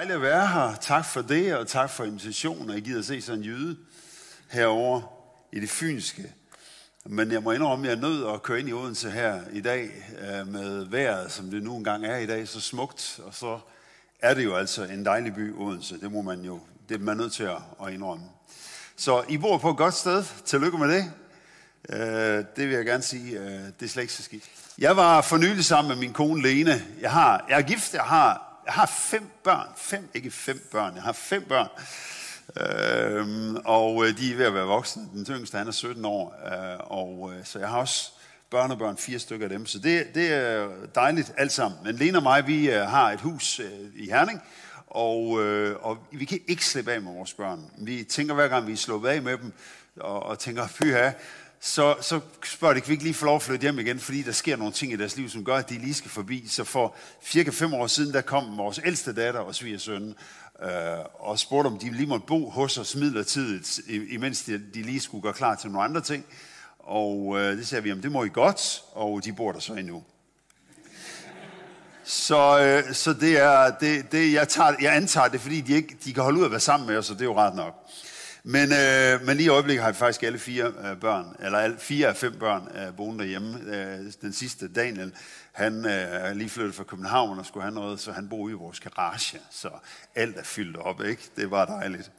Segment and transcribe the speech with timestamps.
[0.00, 0.74] Dejligt at være her.
[0.80, 2.70] Tak for det, og tak for invitationen.
[2.70, 3.76] Jeg gider at se sådan en jyde
[4.50, 5.02] herover
[5.52, 6.32] i det fynske.
[7.04, 9.60] Men jeg må indrømme, at jeg er nødt at køre ind i Odense her i
[9.60, 9.90] dag
[10.20, 13.20] øh, med vejret, som det nu engang er i dag, så smukt.
[13.24, 13.58] Og så
[14.20, 16.00] er det jo altså en dejlig by, Odense.
[16.00, 17.44] Det må man jo, det er man nødt til
[17.86, 18.24] at indrømme.
[18.96, 20.24] Så I bor på et godt sted.
[20.44, 21.12] Tillykke med det.
[21.88, 24.44] Øh, det vil jeg gerne sige, øh, det er slet ikke så skidt.
[24.78, 26.82] Jeg var for nylig sammen med min kone Lene.
[27.00, 29.68] Jeg, har, jeg er gift, jeg har jeg har fem børn.
[29.76, 30.94] Fem, ikke fem børn.
[30.94, 31.68] Jeg har fem børn.
[32.60, 35.08] Øhm, og øh, de er ved at være voksne.
[35.12, 36.34] Den yngste, han er 17 år.
[36.46, 38.12] Øh, og øh, så jeg har også
[38.50, 39.66] børnebørn, fire stykker af dem.
[39.66, 41.80] Så det, det er dejligt alt sammen.
[41.84, 43.60] Men Lena og mig, vi øh, har et hus
[43.96, 44.42] i Herning.
[44.86, 47.70] Og, øh, og vi kan ikke slippe af med vores børn.
[47.78, 49.52] Vi tænker hver gang, vi er slået af med dem,
[49.96, 51.10] og, og tænker, pyha,
[51.62, 54.22] så, så spørger de, kan vi ikke lige få lov at flytte hjem igen, fordi
[54.22, 56.48] der sker nogle ting i deres liv, som gør, at de lige skal forbi.
[56.48, 60.14] Så for cirka fem år siden, der kom vores ældste datter og svigersøn,
[60.62, 60.68] øh,
[61.14, 65.22] og spurgte, om de lige måtte bo hos os midlertidigt, imens de, de lige skulle
[65.22, 66.24] gøre klar til nogle andre ting.
[66.78, 69.72] Og øh, det sagde vi, om det må I godt, og de bor der så
[69.72, 70.02] endnu.
[72.04, 75.96] Så, øh, så det er, det, det, jeg, tager, jeg antager det, fordi de, ikke,
[76.04, 77.90] de kan holde ud at være sammen med os, og det er jo ret nok.
[78.44, 81.76] Men, øh, men lige i øjeblikket har vi faktisk alle fire øh, børn, eller alle,
[81.78, 83.58] fire af fem børn øh, boende derhjemme.
[83.76, 85.12] Øh, den sidste, Daniel,
[85.52, 88.52] han øh, er lige flyttet fra København og skulle have noget, så han bor i
[88.52, 89.38] vores garage.
[89.50, 89.68] Så
[90.14, 91.22] alt er fyldt op, ikke?
[91.36, 92.10] Det var dejligt.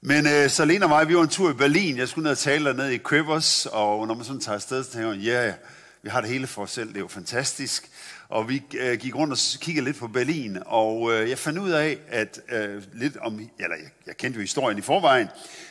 [0.00, 1.96] Men øh, så Lena og mig, vi var en tur i Berlin.
[1.96, 4.92] Jeg skulle ned og tale dernede i Købers, og når man sådan tager afsted, så
[4.92, 5.54] tænker man, ja, yeah,
[6.02, 7.90] vi har det hele for os selv, det er jo fantastisk.
[8.28, 11.70] Og vi øh, gik rundt og kiggede lidt på Berlin, og øh, jeg fandt ud
[11.70, 15.28] af, at øh, lidt om, eller jeg, jeg kendte jo historien i forvejen,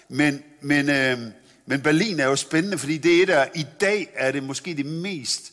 [0.09, 1.19] men, men, øh,
[1.65, 4.85] men Berlin er jo spændende, fordi det er der, i dag er det måske det
[4.85, 5.51] mest,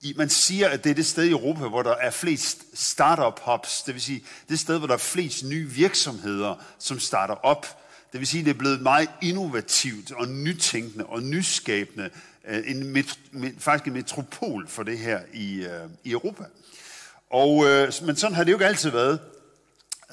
[0.00, 3.40] i, man siger, at det er det sted i Europa, hvor der er flest startup
[3.44, 7.80] hubs, det vil sige, det sted, hvor der er flest nye virksomheder, som starter op.
[8.12, 12.10] Det vil sige, det er blevet meget innovativt og nytænkende og nyskabende
[12.48, 13.18] Øh, en met,
[13.58, 16.44] faktisk en metropol for det her i, øh, i Europa.
[17.30, 19.20] Og, øh, men sådan har det jo ikke altid været.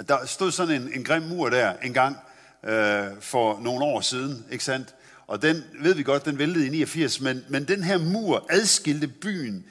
[0.08, 2.18] Der stod sådan en, en grim mur der en gang
[2.64, 4.96] øh, for nogle år siden, ikke sandt?
[5.28, 9.08] Og den ved vi godt, den væltede i 89, men, men den her mur adskilte
[9.08, 9.66] byen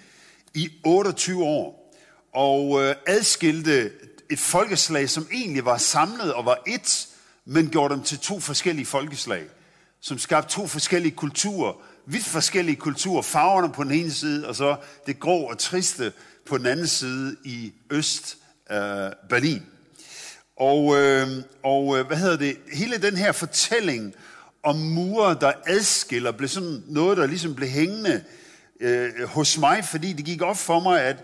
[0.55, 1.95] i 28 år.
[2.33, 3.93] Og øh, adskilte
[4.31, 7.09] et folkeslag, som egentlig var samlet og var ét,
[7.45, 9.45] men gjorde dem til to forskellige folkeslag,
[10.01, 11.73] som skabte to forskellige kulturer,
[12.13, 14.77] vidt forskellige kulturer, farverne på den ene side, og så
[15.07, 16.13] det grå og triste
[16.47, 18.37] på den anden side i Øst
[18.71, 18.77] øh,
[19.29, 19.63] Berlin.
[20.57, 21.29] Og, øh,
[21.63, 22.57] og øh, hvad hedder det?
[22.73, 24.15] Hele den her fortælling
[24.63, 28.25] om mure, der adskiller, blev sådan noget, der ligesom blev hængende
[28.81, 31.17] øh, hos mig, fordi det gik op for mig, at,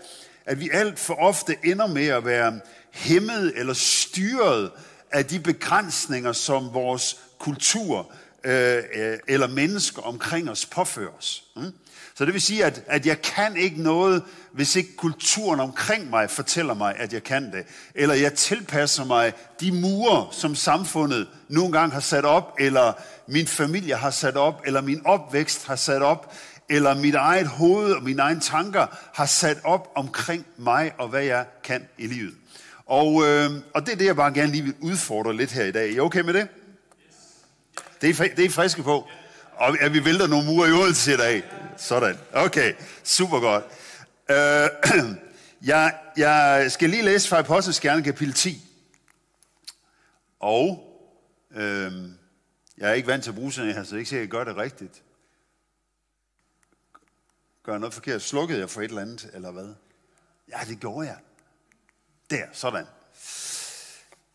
[0.45, 2.59] at vi alt for ofte ender med at være
[2.91, 4.71] hæmmet eller styret
[5.11, 8.11] af de begrænsninger, som vores kultur
[8.43, 11.43] Øh, øh, eller mennesker omkring os påfører os.
[11.55, 11.73] Mm?
[12.17, 16.29] Så det vil sige, at, at jeg kan ikke noget, hvis ikke kulturen omkring mig
[16.29, 17.65] fortæller mig, at jeg kan det.
[17.95, 22.93] Eller jeg tilpasser mig de mure, som samfundet nogle gange har sat op, eller
[23.27, 26.33] min familie har sat op, eller min opvækst har sat op,
[26.69, 31.23] eller mit eget hoved og mine egne tanker har sat op omkring mig og hvad
[31.23, 32.33] jeg kan i livet.
[32.85, 35.71] Og, øh, og det er det, jeg bare gerne lige vil udfordre lidt her i
[35.71, 35.89] dag.
[35.89, 36.47] Er I okay med det?
[38.01, 39.07] Det er, det er friske på.
[39.53, 41.43] Og at vi vælter nogle mure i Odense i dag.
[41.77, 42.17] Sådan.
[42.33, 43.63] Okay, super godt.
[44.29, 44.69] Øh,
[45.71, 48.63] jeg, jeg skal lige læse fra Apostles Gerne kapitel 10.
[50.39, 50.83] Og
[51.51, 51.91] øh,
[52.77, 54.45] jeg er ikke vant til at bruge sådan her, så jeg ikke sikkert, at jeg
[54.45, 55.03] gør det rigtigt.
[57.63, 58.21] Gør jeg noget forkert?
[58.21, 59.73] Slukkede jeg for et eller andet, eller hvad?
[60.49, 61.17] Ja, det gjorde jeg.
[62.29, 62.85] Der, sådan.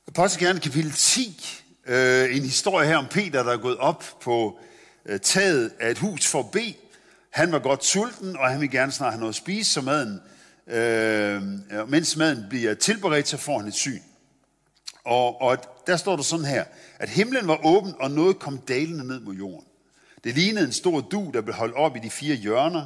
[0.08, 4.58] Apostles Gerne kapitel 10, øh, en historie her om Peter, der er gået op på
[5.06, 6.74] øh, taget af et hus for at bede.
[7.30, 10.20] Han var godt sulten, og han vil gerne snart have noget at spise, så maden,
[10.66, 14.00] øh, mens maden bliver tilberedt, så får han et syn.
[15.04, 16.64] Og, og der står der sådan her,
[16.98, 19.66] at himlen var åben, og noget kom dalende ned mod jorden.
[20.24, 22.84] Det lignede en stor du, der blev holdt op i de fire hjørner.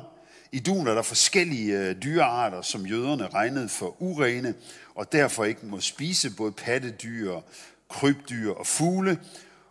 [0.52, 4.54] I duen er der forskellige øh, dyrearter, som jøderne regnede for urene,
[4.94, 7.40] og derfor ikke må spise både pattedyr,
[7.90, 9.20] krybdyr og fugle.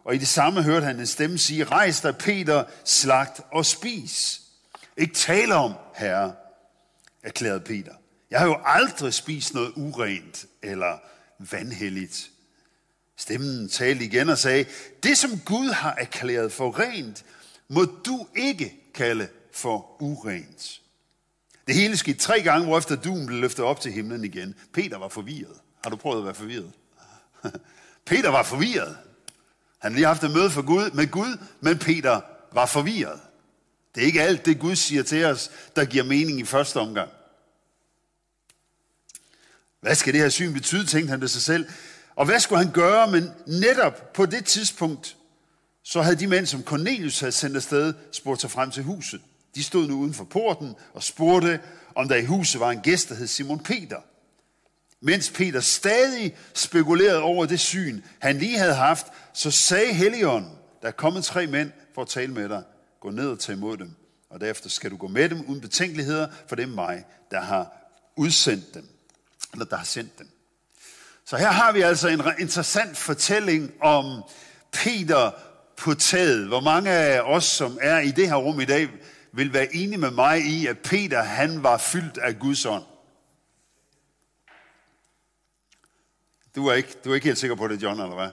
[0.04, 4.42] Og i det samme hørte han en stemme sige, rejs dig Peter, slagt og spis.
[4.98, 6.34] Ikke tale om, herre,
[7.24, 7.94] erklærede Peter.
[8.32, 10.98] Jeg har jo aldrig spist noget urent eller
[11.40, 12.30] vanhelligt.
[13.18, 14.66] Stemmen talte igen og sagde,
[15.04, 17.26] det som Gud har erklæret for rent,
[17.68, 20.82] må du ikke kalde for urent.
[21.68, 24.56] Det hele skete tre gange, hvor efter duen blev løftet op til himlen igen.
[24.74, 25.60] Peter var forvirret.
[25.84, 26.72] Har du prøvet at være forvirret?
[28.06, 28.98] Peter var forvirret.
[29.80, 32.22] Han havde lige haft et møde for Gud, med Gud, men Peter
[32.54, 33.20] var forvirret.
[33.96, 37.10] Det er ikke alt det, Gud siger til os, der giver mening i første omgang.
[39.82, 41.66] Hvad skal det her syn betyde, tænkte han det sig selv.
[42.16, 43.12] Og hvad skulle han gøre?
[43.12, 45.18] Men netop på det tidspunkt,
[45.84, 49.22] så havde de mænd, som Cornelius havde sendt afsted, spurgt sig frem til huset.
[49.56, 51.60] De stod nu uden for porten og spurgte,
[51.96, 53.98] om der i huset var en gæst, der hed Simon Peter.
[55.06, 60.88] Mens Peter stadig spekulerede over det syn, han lige havde haft, så sagde Helion, der
[60.88, 62.64] er kommet tre mænd for at tale med dig.
[63.02, 63.92] Gå ned og tag imod dem,
[64.30, 67.92] og derefter skal du gå med dem uden betænkeligheder, for det er mig, der har
[68.18, 68.90] udsendt dem,
[69.54, 70.30] eller der har sendt dem.
[71.26, 74.24] Så her har vi altså en interessant fortælling om
[74.72, 75.32] Peter
[75.78, 76.48] på taget.
[76.48, 78.90] Hvor mange af os, som er i det her rum i dag,
[79.32, 82.84] vil være enige med mig i, at Peter han var fyldt af Guds ånd.
[86.56, 88.30] Du er ikke, du er ikke helt sikker på det, John, eller hvad?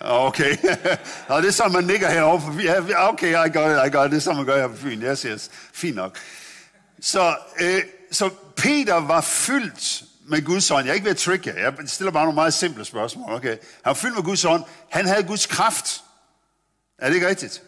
[0.00, 0.56] Ah, okay.
[1.28, 2.94] Nå, ah, det er sådan, man nikker herovre på Fyn.
[2.96, 4.10] Ah, okay, I got it, I got it.
[4.10, 5.02] Det er sådan, man gør her på Fyn.
[5.02, 5.50] Yes, yes.
[5.72, 6.18] Fint nok.
[7.00, 10.84] Så, øh, så Peter var fyldt med Guds ånd.
[10.84, 11.58] Jeg er ikke ved at trick jer.
[11.58, 13.32] Jeg stiller bare nogle meget simple spørgsmål.
[13.32, 13.48] Okay.
[13.48, 14.64] Han var fyldt med Guds ånd.
[14.90, 16.04] Han havde Guds kraft.
[16.98, 17.62] Er det ikke rigtigt?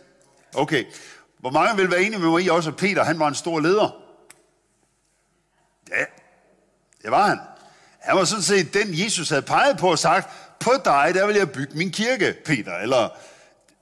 [0.54, 0.84] Okay.
[1.38, 3.60] Hvor mange vil være enige med mig i også, at Peter han var en stor
[3.60, 4.00] leder?
[5.90, 6.04] Ja,
[7.02, 7.38] det var han.
[8.04, 10.30] Han var sådan set den, Jesus havde peget på og sagt,
[10.60, 12.72] på dig, der vil jeg bygge min kirke, Peter.
[12.82, 13.08] Eller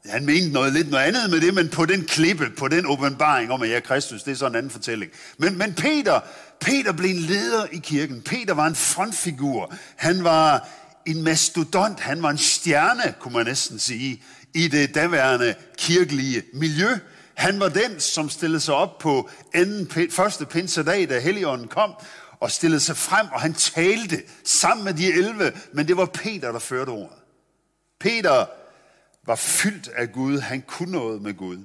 [0.06, 3.52] han mente noget lidt noget andet med det, men på den klippe, på den åbenbaring
[3.52, 5.10] om, at jeg er Kristus, det er sådan en anden fortælling.
[5.38, 6.20] Men, men Peter,
[6.60, 8.22] Peter blev en leder i kirken.
[8.22, 9.74] Peter var en frontfigur.
[9.96, 10.68] Han var
[11.06, 12.00] en mastodont.
[12.00, 14.22] Han var en stjerne, kunne man næsten sige,
[14.54, 16.88] i det daværende kirkelige miljø.
[17.34, 21.94] Han var den, som stillede sig op på anden, første pinsedag, da Helligånden kom,
[22.42, 26.52] og stillede sig frem, og han talte sammen med de 11, men det var Peter,
[26.52, 27.18] der førte ordet.
[28.00, 28.46] Peter
[29.26, 31.64] var fyldt af Gud, han kunne noget med Gud.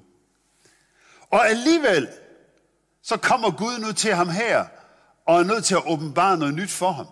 [1.30, 2.08] Og alligevel,
[3.04, 4.66] så kommer Gud nu til ham her,
[5.26, 7.08] og er nødt til at åbenbare noget nyt for ham.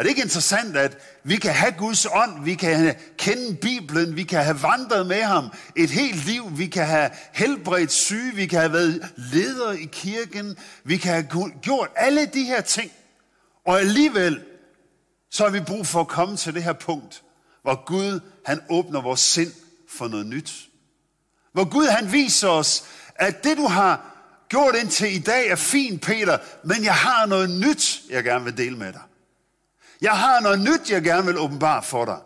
[0.00, 4.22] Er det ikke interessant, at vi kan have Guds ånd, vi kan kende Bibelen, vi
[4.22, 5.44] kan have vandret med ham
[5.76, 10.56] et helt liv, vi kan have helbredt syge, vi kan have været leder i kirken,
[10.84, 12.92] vi kan have gjort alle de her ting.
[13.66, 14.40] Og alligevel,
[15.30, 17.22] så har vi brug for at komme til det her punkt,
[17.62, 19.52] hvor Gud, han åbner vores sind
[19.88, 20.52] for noget nyt.
[21.52, 24.04] Hvor Gud, han viser os, at det du har
[24.48, 28.56] gjort indtil i dag er fint, Peter, men jeg har noget nyt, jeg gerne vil
[28.56, 29.00] dele med dig.
[30.00, 32.18] Jeg har noget nyt, jeg gerne vil åbenbare for dig.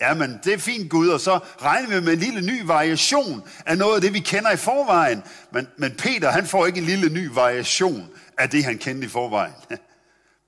[0.00, 3.78] Jamen, det er fint Gud, og så regner vi med en lille ny variation af
[3.78, 5.22] noget af det, vi kender i forvejen.
[5.52, 9.10] Men, men Peter, han får ikke en lille ny variation af det, han kendte i
[9.10, 9.54] forvejen.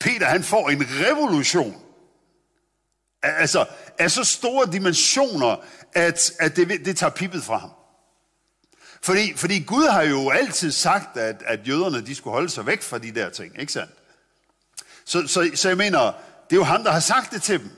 [0.00, 1.76] Peter, han får en revolution.
[3.22, 3.66] Altså,
[3.98, 5.56] af så store dimensioner,
[5.94, 7.70] at, at det, det tager pippet fra ham.
[9.02, 12.82] Fordi, fordi Gud har jo altid sagt, at, at jøderne de skulle holde sig væk
[12.82, 13.92] fra de der ting, ikke sandt?
[15.04, 16.12] Så, så, så jeg mener,
[16.50, 17.70] det er jo ham, der har sagt det til dem.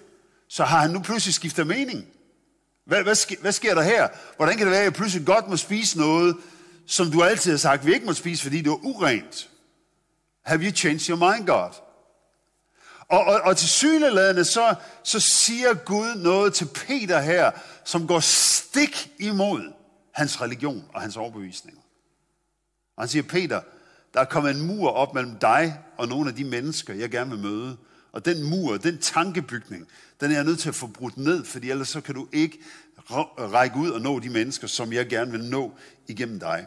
[0.48, 2.06] Så har han nu pludselig skiftet mening.
[2.84, 4.08] Hvad, hvad, sker, hvad sker der her?
[4.36, 6.36] Hvordan kan det være, at jeg pludselig godt må spise noget,
[6.86, 9.50] som du altid har sagt, vi ikke må spise, fordi det er urent?
[10.42, 11.70] Have you changed your mind, God?
[13.08, 17.50] Og, og, og til syneladende, så, så siger Gud noget til Peter her,
[17.84, 19.72] som går stik imod
[20.12, 21.80] hans religion og hans overbevisninger.
[22.96, 23.60] Og han siger, Peter,
[24.14, 27.30] der er kommet en mur op mellem dig og nogle af de mennesker, jeg gerne
[27.30, 27.76] vil møde.
[28.12, 29.86] Og den mur, den tankebygning,
[30.20, 32.58] den er jeg nødt til at få brudt ned, fordi ellers så kan du ikke
[33.38, 35.72] række ud og nå de mennesker, som jeg gerne vil nå
[36.08, 36.66] igennem dig.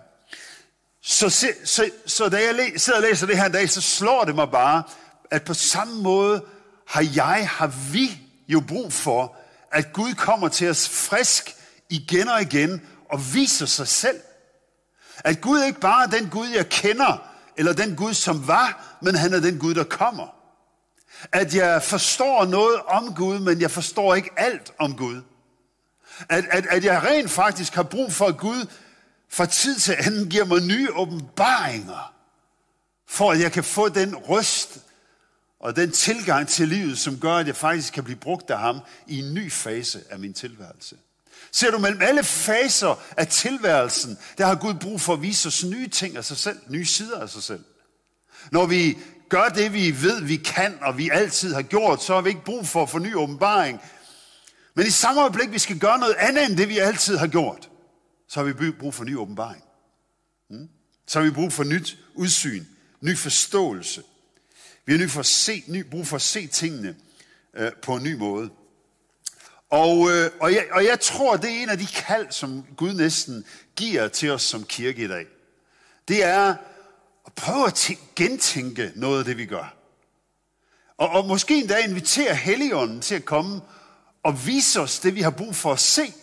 [1.02, 4.24] Så, så, så, så da jeg sidder og læser det her en dag, så slår
[4.24, 4.84] det mig bare,
[5.32, 6.44] at på samme måde
[6.88, 9.36] har jeg, har vi jo brug for,
[9.72, 11.56] at Gud kommer til os frisk
[11.90, 14.20] igen og igen og viser sig selv.
[15.18, 19.16] At Gud ikke bare er den Gud, jeg kender, eller den Gud, som var, men
[19.16, 20.41] han er den Gud, der kommer.
[21.32, 25.22] At jeg forstår noget om Gud, men jeg forstår ikke alt om Gud.
[26.30, 28.66] At, at, at jeg rent faktisk har brug for, at Gud
[29.30, 32.14] fra tid til anden giver mig nye åbenbaringer,
[33.08, 34.80] for at jeg kan få den røst
[35.60, 38.80] og den tilgang til livet, som gør, at jeg faktisk kan blive brugt af ham
[39.08, 40.96] i en ny fase af min tilværelse.
[41.52, 45.64] Ser du mellem alle faser af tilværelsen, der har Gud brug for at vise os
[45.64, 47.64] nye ting af sig selv, nye sider af sig selv.
[48.52, 48.98] Når vi
[49.32, 52.44] gør det, vi ved, vi kan, og vi altid har gjort, så har vi ikke
[52.44, 53.82] brug for at forny åbenbaring.
[54.74, 57.70] Men i samme øjeblik, vi skal gøre noget andet end det, vi altid har gjort,
[58.28, 59.64] så har vi brug for ny åbenbaring.
[60.50, 60.70] Mm?
[61.08, 62.66] Så har vi brug for nyt udsyn,
[63.02, 64.04] ny forståelse.
[64.86, 66.96] Vi har ny for at se, ny brug for at se tingene
[67.54, 68.50] øh, på en ny måde.
[69.70, 72.94] Og, øh, og, jeg, og jeg tror, det er en af de kald, som Gud
[72.94, 73.46] næsten
[73.76, 75.26] giver til os som kirke i dag.
[76.08, 76.56] Det er
[77.36, 79.76] prøve at gentænke noget af det, vi gør.
[80.98, 83.62] Og, og måske endda invitere Helligånden til at komme
[84.24, 86.14] og vise os det, vi har brug for at se,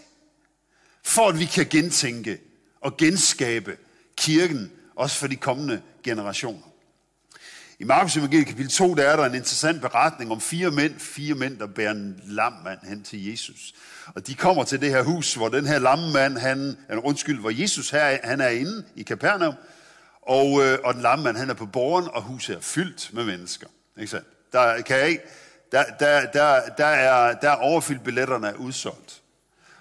[1.05, 2.39] for at vi kan gentænke
[2.81, 3.77] og genskabe
[4.17, 6.69] kirken, også for de kommende generationer.
[7.81, 11.35] I Markus Evangeliet kapitel 2, der er der en interessant beretning om fire mænd, fire
[11.35, 13.75] mænd, der bærer en lam mand hen til Jesus.
[14.15, 17.51] Og de kommer til det her hus, hvor den her lamme mand, han, undskyld, hvor
[17.51, 19.55] Jesus her, han er inde i Kapernaum,
[20.29, 23.25] og, øh, og den lamme mand, han er på borgen, og huset er fyldt med
[23.25, 23.67] mennesker.
[23.99, 24.27] Ikke sandt?
[24.53, 25.23] Der, kan jeg ikke,
[25.73, 29.23] der, der, der, der, er, der er overfyldt billetterne er udsolgt.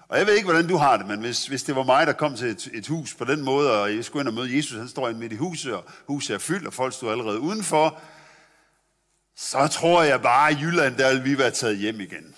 [0.07, 2.13] Og jeg ved ikke, hvordan du har det, men hvis, hvis det var mig, der
[2.13, 4.77] kom til et, et hus på den måde, og jeg skulle ind og møde Jesus,
[4.77, 7.99] han står ind midt i huset, og huset er fyldt, og folk står allerede udenfor,
[9.35, 12.35] så tror jeg bare, at i Jylland, der vil vi være taget hjem igen.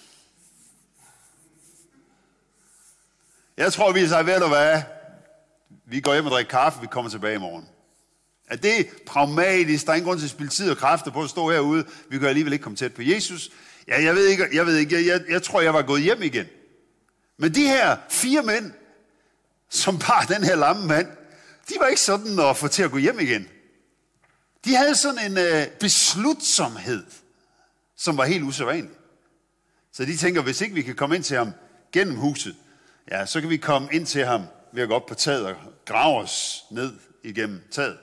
[3.57, 4.81] Jeg tror, vi siger, ved du hvad,
[5.85, 7.69] vi går hjem og drikker kaffe, vi kommer tilbage i morgen.
[8.49, 9.85] Er det pragmatisk?
[9.85, 11.85] Der er ingen grund til at spille tid og kræfter på at stå herude.
[12.09, 13.51] Vi kan alligevel ikke komme tæt på Jesus.
[13.87, 16.21] Ja, jeg ved ikke, jeg, ved ikke, jeg, jeg, jeg tror, jeg var gået hjem
[16.21, 16.45] igen.
[17.37, 18.71] Men de her fire mænd,
[19.69, 21.07] som bar den her lamme mand,
[21.69, 23.47] de var ikke sådan at få til at gå hjem igen.
[24.65, 27.03] De havde sådan en øh, beslutsomhed,
[27.97, 28.91] som var helt usædvanlig.
[29.91, 31.51] Så de tænker, hvis ikke vi kan komme ind til ham
[31.91, 32.55] gennem huset,
[33.11, 34.41] ja, så kan vi komme ind til ham
[34.73, 37.97] ved at gå op på taget og grave os ned igennem taget.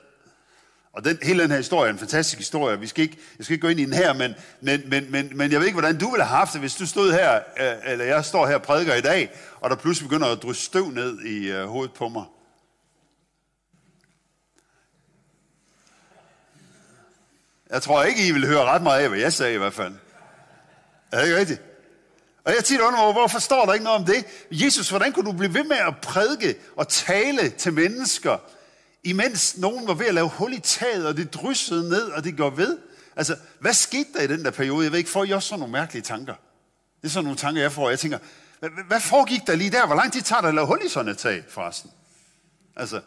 [0.97, 2.81] Og den, hele den her historie er en fantastisk historie.
[2.81, 5.31] Vi skal ikke, jeg skal ikke gå ind i den her, men, men, men, men,
[5.35, 7.93] men jeg ved ikke, hvordan du ville have haft det, hvis du stod her, øh,
[7.93, 10.91] eller jeg står her og prædiker i dag, og der pludselig begynder at drysse støv
[10.91, 12.25] ned i øh, hovedet på mig.
[17.71, 19.95] Jeg tror ikke, I vil høre ret meget af, hvad jeg sagde i hvert fald.
[21.13, 21.63] Er det ikke rigtigt?
[22.45, 24.25] Og jeg tit undrer hvorfor står der ikke noget om det?
[24.51, 28.39] Jesus, hvordan kunne du blive ved med at prædike og tale til mennesker,
[29.07, 32.37] imens nogen var ved at lave hul i taget, og det dryssede ned, og det
[32.37, 32.79] går ved.
[33.17, 34.85] Altså, hvad skete der i den der periode?
[34.85, 36.35] Jeg ved ikke, får I også sådan nogle mærkelige tanker?
[37.03, 37.91] Det er sådan nogle tanker, jeg får.
[37.91, 38.19] Jeg tænker,
[38.61, 39.87] hvad, hvad foregik der lige der?
[39.87, 41.91] Hvor lang tid tager det at lave hul i sådan et tag, forresten?
[42.77, 43.01] Altså,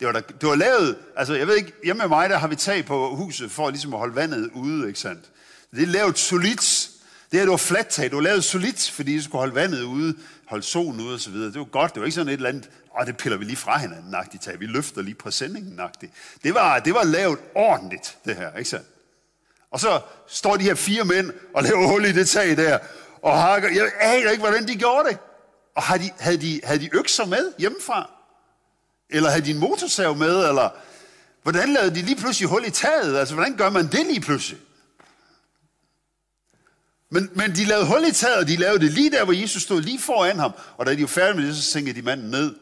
[0.00, 2.48] det var, der, det var lavet, altså jeg ved ikke, hjemme med mig, der har
[2.48, 5.24] vi tag på huset, for ligesom at holde vandet ude, ikke sandt?
[5.70, 6.90] Det er lavet solidt.
[7.30, 9.82] Det her, det var fladt tag, det var lavet solidt, fordi det skulle holde vandet
[9.82, 11.52] ude, holde solen ude og så videre.
[11.52, 13.56] Det var godt, det var ikke sådan et eller andet og det piller vi lige
[13.56, 14.60] fra hinanden, nagtigt tag.
[14.60, 16.12] Vi løfter lige præsendingen, nagtigt.
[16.42, 18.86] Det var, det var lavet ordentligt, det her, ikke sandt?
[19.70, 22.78] Og så står de her fire mænd og laver hul i det tag der,
[23.22, 23.68] og hakker.
[23.68, 25.18] Jeg aner ikke, hvordan de gjorde det.
[25.74, 28.10] Og havde de, havde de, havde de økser med hjemmefra?
[29.10, 30.48] Eller havde de en motorsav med?
[30.48, 30.70] Eller
[31.42, 33.18] hvordan lavede de lige pludselig hul i taget?
[33.18, 34.60] Altså, hvordan gør man det lige pludselig?
[37.10, 39.62] Men, men de lavede hul i taget, og de lavede det lige der, hvor Jesus
[39.62, 40.52] stod lige foran ham.
[40.76, 42.54] Og da de var færdige med det, så sænkede de manden ned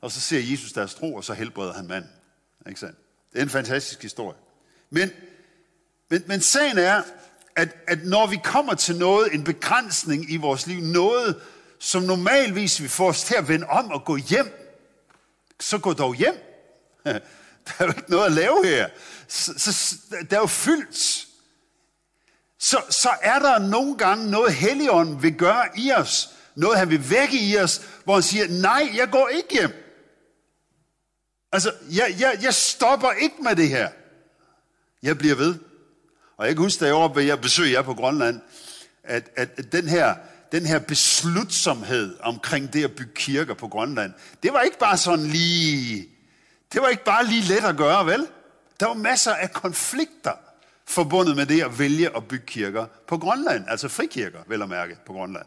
[0.00, 2.10] og så ser Jesus deres tro, og så helbreder han manden.
[2.68, 2.98] Ikke sandt?
[3.32, 4.38] Det er en fantastisk historie.
[4.90, 5.10] Men,
[6.10, 7.02] men, men sagen er,
[7.56, 11.42] at, at når vi kommer til noget, en begrænsning i vores liv, noget,
[11.78, 14.76] som normalvis vi får os til at vende om og gå hjem,
[15.60, 16.34] så gå dog hjem.
[17.68, 18.88] Der er jo ikke noget at lave her.
[19.28, 19.96] Så, så,
[20.30, 21.26] der er jo fyldt.
[22.58, 27.10] Så, så er der nogle gange noget, Helligånden vil gøre i os, noget han vil
[27.10, 29.79] vække i os, hvor han siger, nej, jeg går ikke hjem.
[31.52, 33.88] Altså, jeg, jeg, jeg stopper ikke med det her.
[35.02, 35.54] Jeg bliver ved.
[36.36, 38.40] Og jeg kan huske, da jeg var jeg besøgte jer på Grønland,
[39.04, 40.14] at, at, at den, her,
[40.52, 45.26] den her beslutsomhed omkring det at bygge kirker på Grønland, det var ikke bare sådan
[45.26, 46.08] lige,
[46.72, 48.26] det var ikke bare lige let at gøre, vel?
[48.80, 50.32] Der var masser af konflikter
[50.86, 54.96] forbundet med det at vælge at bygge kirker på Grønland, altså frikirker, vel at mærke,
[55.06, 55.46] på Grønland.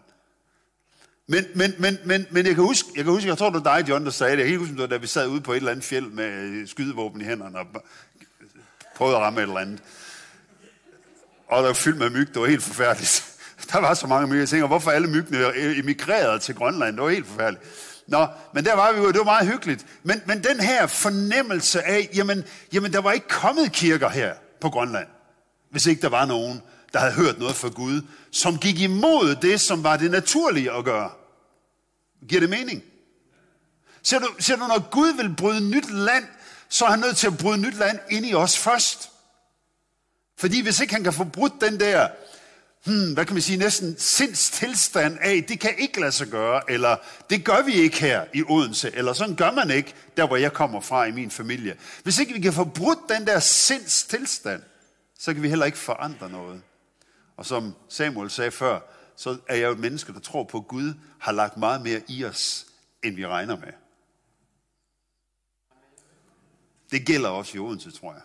[1.28, 3.78] Men, men, men, men, men jeg kan huske, jeg kan huske, jeg tror, det var
[3.78, 4.42] dig, John, der sagde det.
[4.42, 7.22] Jeg kan huske, da vi sad ude på et eller andet fjeld med øh, skydevåben
[7.22, 7.66] i hænderne og
[8.96, 9.80] prøvede at ramme et eller andet.
[11.48, 13.30] Og der var fyldt med myg, det var helt forfærdeligt.
[13.72, 14.40] Der var så mange myg.
[14.40, 16.96] Jeg tænker, hvorfor alle myggene emigrerede til Grønland?
[16.96, 17.64] Det var helt forfærdeligt.
[18.08, 19.86] Nå, men der var vi jo, det var meget hyggeligt.
[20.04, 24.70] Men, men den her fornemmelse af, jamen, jamen der var ikke kommet kirker her på
[24.70, 25.08] Grønland,
[25.70, 26.62] hvis ikke der var nogen,
[26.94, 28.02] der havde hørt noget fra Gud,
[28.34, 31.12] som gik imod det, som var det naturlige at gøre.
[32.28, 32.84] Giver det mening?
[34.04, 36.26] Ser du, ser du, når Gud vil bryde nyt land,
[36.70, 39.10] så er han nødt til at bryde nyt land ind i os først.
[40.38, 42.10] Fordi hvis ikke han kan få brudt den der,
[42.86, 46.96] hmm, hvad kan man sige, næsten sindstilstand af, det kan ikke lade sig gøre, eller
[47.30, 50.54] det gør vi ikke her i Odense, eller sådan gør man ikke, der hvor jeg
[50.54, 51.76] kommer fra i min familie.
[52.04, 54.62] Hvis ikke vi kan få brudt den der sindstilstand,
[55.20, 56.62] så kan vi heller ikke forandre noget.
[57.38, 58.80] Og som Samuel sagde før,
[59.16, 62.02] så er jeg jo et menneske, der tror på, at Gud har lagt meget mere
[62.08, 62.66] i os,
[63.04, 63.74] end vi regner med.
[66.92, 68.22] Det gælder også i Odense, tror jeg.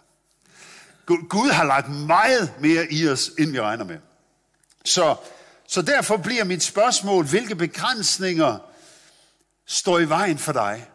[1.29, 3.99] Gud har lagt meget mere i os, end vi regner med.
[4.85, 5.17] Så,
[5.67, 8.59] så derfor bliver mit spørgsmål, hvilke begrænsninger
[9.67, 10.91] står i vejen for dig?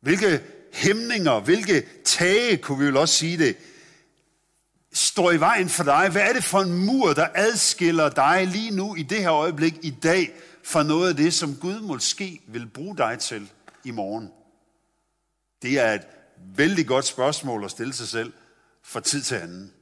[0.00, 3.56] Hvilke hæmninger, hvilke tage, kunne vi vel også sige det,
[4.92, 6.08] står i vejen for dig?
[6.12, 9.78] Hvad er det for en mur, der adskiller dig lige nu i det her øjeblik
[9.82, 13.50] i dag fra noget af det, som Gud måske vil bruge dig til
[13.84, 14.30] i morgen?
[15.62, 16.06] Det er et
[16.56, 18.32] vældig godt spørgsmål at stille sig selv
[18.82, 19.72] fra tid til anden.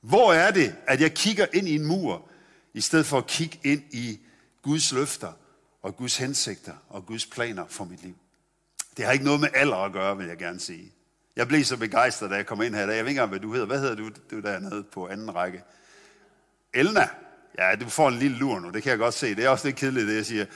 [0.00, 2.28] Hvor er det, at jeg kigger ind i en mur,
[2.74, 4.18] i stedet for at kigge ind i
[4.62, 5.32] Guds løfter
[5.82, 8.14] og Guds hensigter og Guds planer for mit liv?
[8.96, 10.93] Det har ikke noget med alder at gøre, vil jeg gerne sige.
[11.36, 12.80] Jeg blev så begejstret, da jeg kom ind her.
[12.80, 13.66] Jeg ved ikke engang, hvad du hedder.
[13.66, 15.62] Hvad hedder du, du dernede på anden række?
[16.74, 17.08] Elna.
[17.58, 19.34] Ja, du får en lille lur nu, det kan jeg godt se.
[19.34, 20.46] Det er også lidt kedeligt, det jeg siger.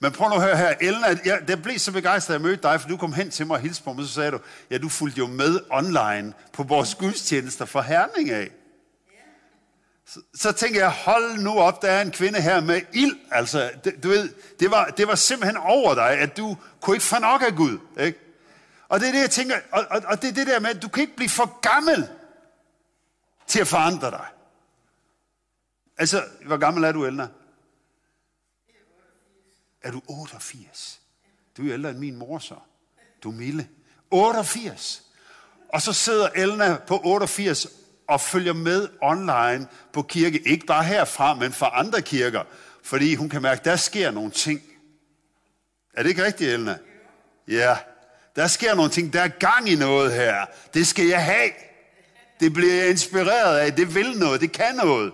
[0.00, 0.74] Men prøv nu at høre her.
[0.80, 3.46] Elna, jeg, jeg blev så begejstret, at jeg mødte dig, for du kom hen til
[3.46, 4.38] mig og hilste på mig, så sagde du,
[4.70, 8.50] ja, du fulgte jo med online på vores gudstjenester for Herning af.
[10.06, 13.16] Så, så tænker jeg, hold nu op, der er en kvinde her med ild.
[13.30, 14.28] Altså, det, du ved,
[14.60, 17.78] det var, det var simpelthen over dig, at du kunne ikke få nok af Gud.
[18.00, 18.25] Ikke?
[18.88, 20.82] Og det er det, jeg tænker, og, og, og det er det der med, at
[20.82, 22.08] du kan ikke blive for gammel
[23.46, 24.26] til at forandre dig.
[25.98, 27.28] Altså, hvor gammel er du, Elna?
[29.82, 31.00] Er du 88?
[31.56, 32.54] Du er ældre end min mor så.
[33.22, 33.68] Du er Mille.
[34.10, 35.02] 88.
[35.68, 37.66] Og så sidder Elna på 88
[38.08, 40.48] og følger med online på kirke.
[40.48, 42.44] Ikke bare herfra, men fra andre kirker.
[42.82, 44.62] Fordi hun kan mærke, at der sker nogle ting.
[45.94, 46.78] Er det ikke rigtigt, Elna?
[47.48, 47.78] Ja.
[48.36, 49.12] Der sker nogle ting.
[49.12, 50.46] Der er gang i noget her.
[50.74, 51.50] Det skal jeg have.
[52.40, 53.72] Det bliver jeg inspireret af.
[53.72, 54.40] Det vil noget.
[54.40, 55.12] Det kan noget.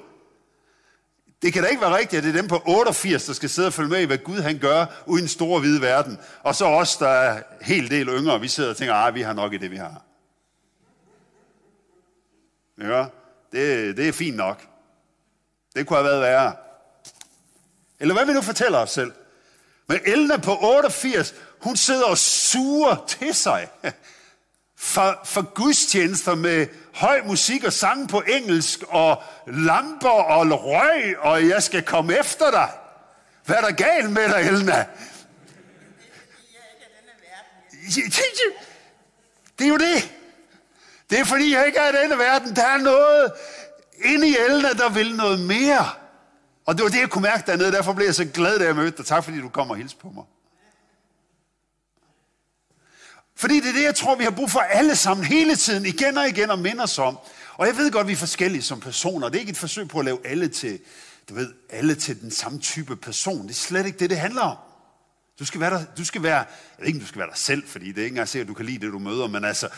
[1.43, 3.67] Det kan da ikke være rigtigt, at det er dem på 88, der skal sidde
[3.67, 6.19] og følge med i, hvad Gud han gør uden store hvide verden.
[6.43, 9.33] Og så os, der er helt del yngre, vi sidder og tænker, at vi har
[9.33, 10.03] nok i det, vi har.
[12.81, 13.07] Ja,
[13.53, 14.67] det, det er fint nok.
[15.75, 16.53] Det kunne have været værre.
[18.01, 19.13] Eller hvad vil du fortæller os selv?
[19.87, 23.69] Men Elna på 88, hun sidder og suger til sig
[24.77, 31.49] for, for gudstjenester med høj musik og sang på engelsk og lamper og røg, og
[31.49, 32.71] jeg skal komme efter dig.
[33.45, 34.87] Hvad er der galt med dig, Elna?
[39.59, 40.13] Det er jo det.
[41.11, 42.57] Det er fordi, jeg ikke er i denne verden.
[42.57, 43.33] Der er noget
[44.05, 45.91] inde i Elna, der vil noget mere.
[46.67, 47.73] Og det var det, jeg kunne mærke dernede.
[47.73, 49.07] Derfor blev jeg så glad, da jeg mødte dig.
[49.07, 50.25] Tak fordi du kom og hilste på mig.
[53.37, 56.19] Fordi det er det, jeg tror, vi har brug for alle sammen hele tiden, igen
[56.19, 57.19] og igen, og minde os om.
[57.57, 59.29] Og jeg ved godt, vi er forskellige som personer.
[59.29, 60.79] Det er ikke et forsøg på at lave alle til,
[61.29, 63.43] du ved, alle til den samme type person.
[63.43, 64.57] Det er slet ikke det, det handler om.
[65.39, 66.47] Du skal være der, du skal være, jeg
[66.79, 68.55] ved ikke, du skal være dig selv, fordi det er ikke engang sikkert, at du
[68.55, 69.69] kan lide det, du møder, men altså,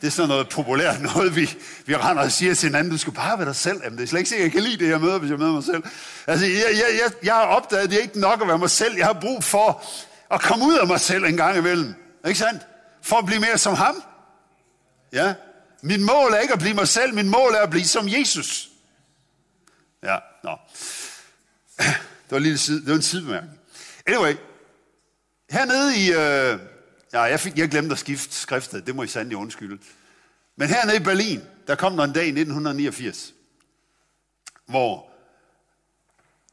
[0.00, 3.12] det er sådan noget populært noget, vi, vi render og siger til hinanden, du skal
[3.12, 3.80] bare være dig selv.
[3.84, 5.38] Jamen, det er slet ikke sikkert, at jeg kan lide det, jeg møder, hvis jeg
[5.38, 5.82] møder mig selv.
[6.26, 8.70] Altså, jeg, jeg, jeg, jeg har opdaget, at det er ikke nok at være mig
[8.70, 8.96] selv.
[8.96, 9.82] Jeg har brug for
[10.30, 11.94] at komme ud af mig selv en gang imellem.
[12.26, 12.62] Ikke sandt?
[13.02, 14.02] For at blive mere som ham.
[15.12, 15.34] Ja.
[15.82, 18.68] Mit mål er ikke at blive mig selv, mit mål er at blive som Jesus.
[20.02, 20.56] Ja, nå.
[22.24, 23.58] Det var, en lille side, det var en sidebemærkning.
[24.06, 24.34] Anyway,
[25.50, 26.10] hernede i...
[26.10, 26.58] Øh,
[27.12, 29.78] ja, jeg, fik, jeg glemte at skifte skriftet, det må I sandelig undskylde.
[30.56, 33.34] Men hernede i Berlin, der kom der en dag i 1989,
[34.66, 35.10] hvor,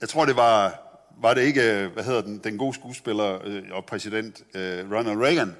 [0.02, 0.82] jeg tror det var,
[1.22, 5.18] var det ikke, øh, hvad hedder den, den gode skuespiller øh, og præsident øh, Ronald
[5.18, 5.56] Reagan,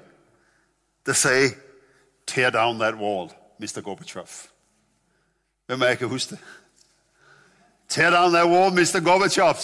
[1.06, 1.50] der sagde,
[2.26, 3.80] tear down that wall, Mr.
[3.80, 4.28] Gorbachev.
[5.66, 6.38] Hvem er jeg kan huske det?
[7.88, 9.04] Tear down that wall, Mr.
[9.04, 9.54] Gorbachev.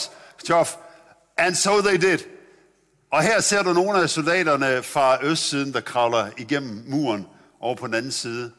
[1.37, 2.19] And so they did.
[3.11, 7.27] Og her ser du nogle af soldaterne fra østsiden, der kravler igennem muren
[7.61, 8.53] over på den anden side.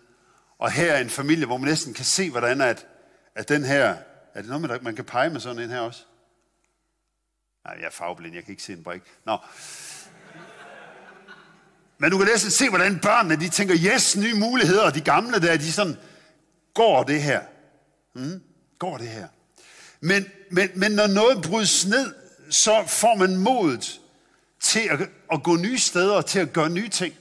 [0.60, 2.88] Og her er en familie, hvor man næsten kan se, hvordan at,
[3.36, 3.96] at den her...
[4.34, 6.04] Er det noget, man kan pege med sådan en her også?
[7.66, 9.02] Nej, jeg er farveblind, jeg kan ikke se en brik.
[9.26, 9.38] Nå.
[12.00, 15.40] Men du kan næsten se, hvordan børnene, de tænker, yes, nye muligheder, og de gamle
[15.40, 15.96] der, de sådan,
[16.74, 17.42] går det her?
[18.16, 18.42] Mm,
[18.80, 19.28] Går det her?
[20.02, 22.14] Men, men, men når noget brydes ned,
[22.50, 24.02] så får man modet
[24.62, 27.14] til at, at gå nye steder, og til at gøre nye ting.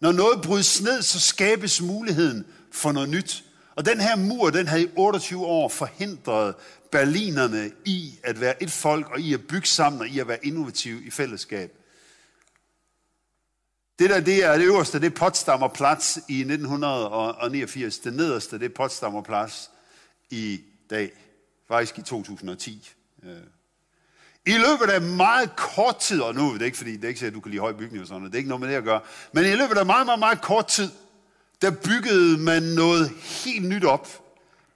[0.00, 3.44] Når noget brydes ned, så skabes muligheden for noget nyt.
[3.76, 6.54] Og den her mur, den havde i 28 år forhindret
[6.90, 10.46] berlinerne i at være et folk, og i at bygge sammen, og i at være
[10.46, 11.72] innovative i fællesskab.
[14.02, 17.98] Det der, det er det øverste, det er Potsdamer Plads i 1989.
[17.98, 19.70] Det nederste, det er Potsdamer Plads
[20.30, 20.60] i
[20.90, 21.10] dag.
[21.68, 22.90] faktisk i 2010.
[23.24, 23.30] Øh.
[24.46, 27.26] I løbet af meget kort tid, og nu er det ikke, fordi det er ikke
[27.26, 28.74] at du kan lide høje bygninger og sådan noget, det er ikke noget med det
[28.74, 29.00] at gøre,
[29.32, 30.90] men i løbet af meget, meget, meget kort tid,
[31.62, 34.08] der byggede man noget helt nyt op.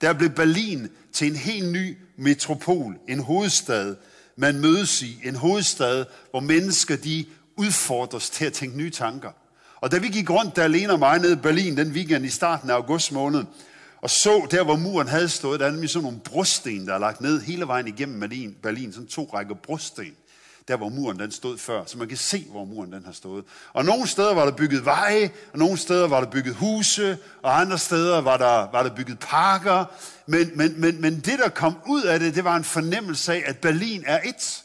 [0.00, 3.96] Der blev Berlin til en helt ny metropol, en hovedstad,
[4.36, 9.30] man mødes i, en hovedstad, hvor mennesker de udfordres til at tænke nye tanker.
[9.80, 12.30] Og da vi gik rundt der alene og mig nede i Berlin den weekend i
[12.30, 13.44] starten af august måned,
[14.02, 16.98] og så der, hvor muren havde stået, der er nemlig sådan nogle brosten, der er
[16.98, 20.16] lagt ned hele vejen igennem Berlin, Berlin sådan to rækker brosten,
[20.68, 23.44] der hvor muren den stod før, så man kan se, hvor muren den har stået.
[23.72, 27.60] Og nogle steder var der bygget veje, og nogle steder var der bygget huse, og
[27.60, 29.84] andre steder var der, var der bygget parker.
[30.26, 33.42] Men, men, men, men det, der kom ud af det, det var en fornemmelse af,
[33.46, 34.62] at Berlin er et.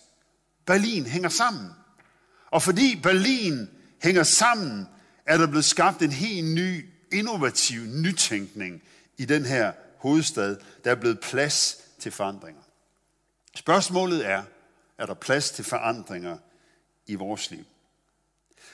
[0.65, 1.69] Berlin hænger sammen.
[2.51, 3.69] Og fordi Berlin
[4.03, 4.87] hænger sammen,
[5.25, 8.83] er der blevet skabt en helt ny, innovativ nytænkning
[9.17, 10.57] i den her hovedstad.
[10.83, 12.61] Der er blevet plads til forandringer.
[13.55, 14.43] Spørgsmålet er,
[14.97, 16.37] er der plads til forandringer
[17.07, 17.65] i vores liv?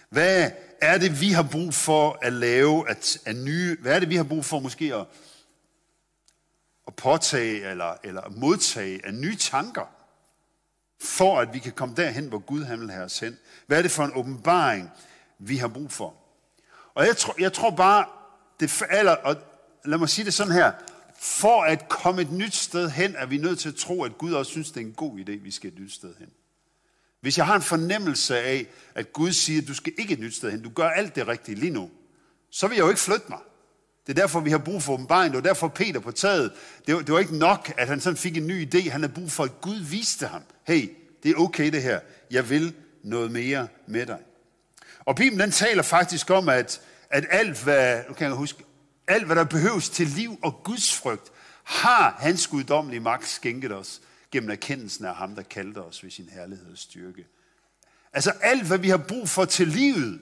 [0.10, 4.10] Hvad er det, vi har brug for at lave at, at nye, hvad er det,
[4.10, 5.06] vi har brug for måske at,
[6.88, 9.96] at påtage eller, eller modtage af nye tanker,
[11.01, 13.38] for at vi kan komme derhen, hvor Gud han vil have os hen?
[13.67, 14.89] Hvad er det for en åbenbaring,
[15.39, 16.13] vi har brug for?
[16.93, 18.05] Og jeg tror, jeg tror bare,
[18.60, 19.36] det aller, og
[19.86, 20.71] lad mig sige det sådan her,
[21.19, 24.33] for at komme et nyt sted hen, er vi nødt til at tro, at Gud
[24.33, 26.29] også synes, det er en god idé, at vi skal et nyt sted hen.
[27.21, 30.36] Hvis jeg har en fornemmelse af, at Gud siger, at du skal ikke et nyt
[30.36, 31.89] sted hen, du gør alt det rigtige lige nu,
[32.49, 33.39] så vil jeg jo ikke flytte mig.
[34.08, 35.34] Det er derfor, vi har brug for åbenbaring.
[35.34, 36.52] Det var derfor Peter på taget.
[36.88, 38.89] Det var, det var ikke nok, at han sådan fik en ny idé.
[38.89, 40.41] Han havde brug for, at Gud viste ham.
[40.67, 40.91] Hey,
[41.24, 42.00] det er okay det her.
[42.32, 44.20] Jeg vil noget mere med dig.
[45.00, 48.63] Og Bibelen den taler faktisk om, at, at alt, hvad, nu kan jeg huske,
[49.08, 51.32] alt, hvad der behøves til liv og Guds frygt,
[51.63, 56.30] har hans guddommelige magt skænket os gennem erkendelsen af ham, der kaldte os ved sin
[56.34, 57.26] herlighed og styrke.
[58.13, 60.20] Altså alt, hvad vi har brug for til livet,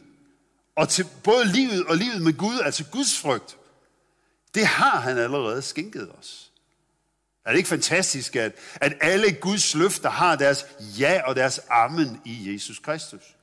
[0.75, 3.57] og til både livet og livet med Gud, altså Guds frygt,
[4.55, 6.51] det har han allerede skænket os.
[7.45, 12.21] Er det ikke fantastisk, at, at alle Guds løfter har deres ja og deres amen
[12.25, 13.35] i Jesus Kristus?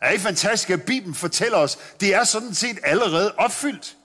[0.00, 3.96] Er det ikke fantastisk, at Bibelen fortæller os, det er sådan set allerede opfyldt.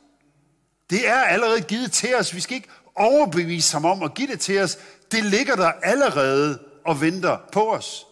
[0.89, 2.35] Det er allerede givet til os.
[2.35, 4.77] Vi skal ikke overbevise ham om at give det til os.
[5.11, 8.05] Det ligger der allerede og venter på os.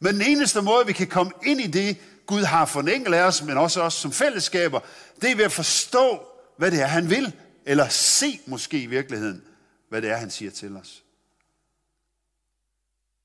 [0.00, 3.14] Men den eneste måde, vi kan komme ind i det, Gud har for en enkelt
[3.14, 4.80] af os, men også os som fællesskaber,
[5.20, 9.44] det er ved at forstå, hvad det er, han vil, eller se måske i virkeligheden,
[9.88, 11.02] hvad det er, han siger til os.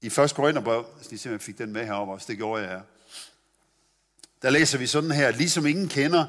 [0.02, 0.13] I 1.
[0.36, 2.82] Korintherbrev, hvis I simpelthen fik den med heroppe også, det gjorde jeg her.
[4.41, 6.26] Der læser vi sådan her, ligesom ingen kender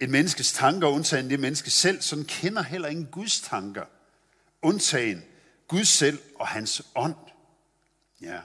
[0.00, 3.84] et menneskes tanker, undtagen det menneske selv, sådan kender heller ingen Guds tanker,
[4.62, 5.24] undtagen
[5.68, 7.14] Gud selv og hans ånd.
[8.20, 8.40] Ja.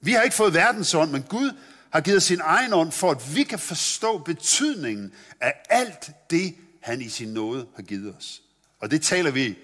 [0.00, 1.50] Vi har ikke fået verdens ånd, men Gud
[1.92, 7.00] har givet sin egen ånd, for at vi kan forstå betydningen af alt det, han
[7.00, 8.42] i sin nåde har givet os.
[8.80, 9.58] Og det taler vi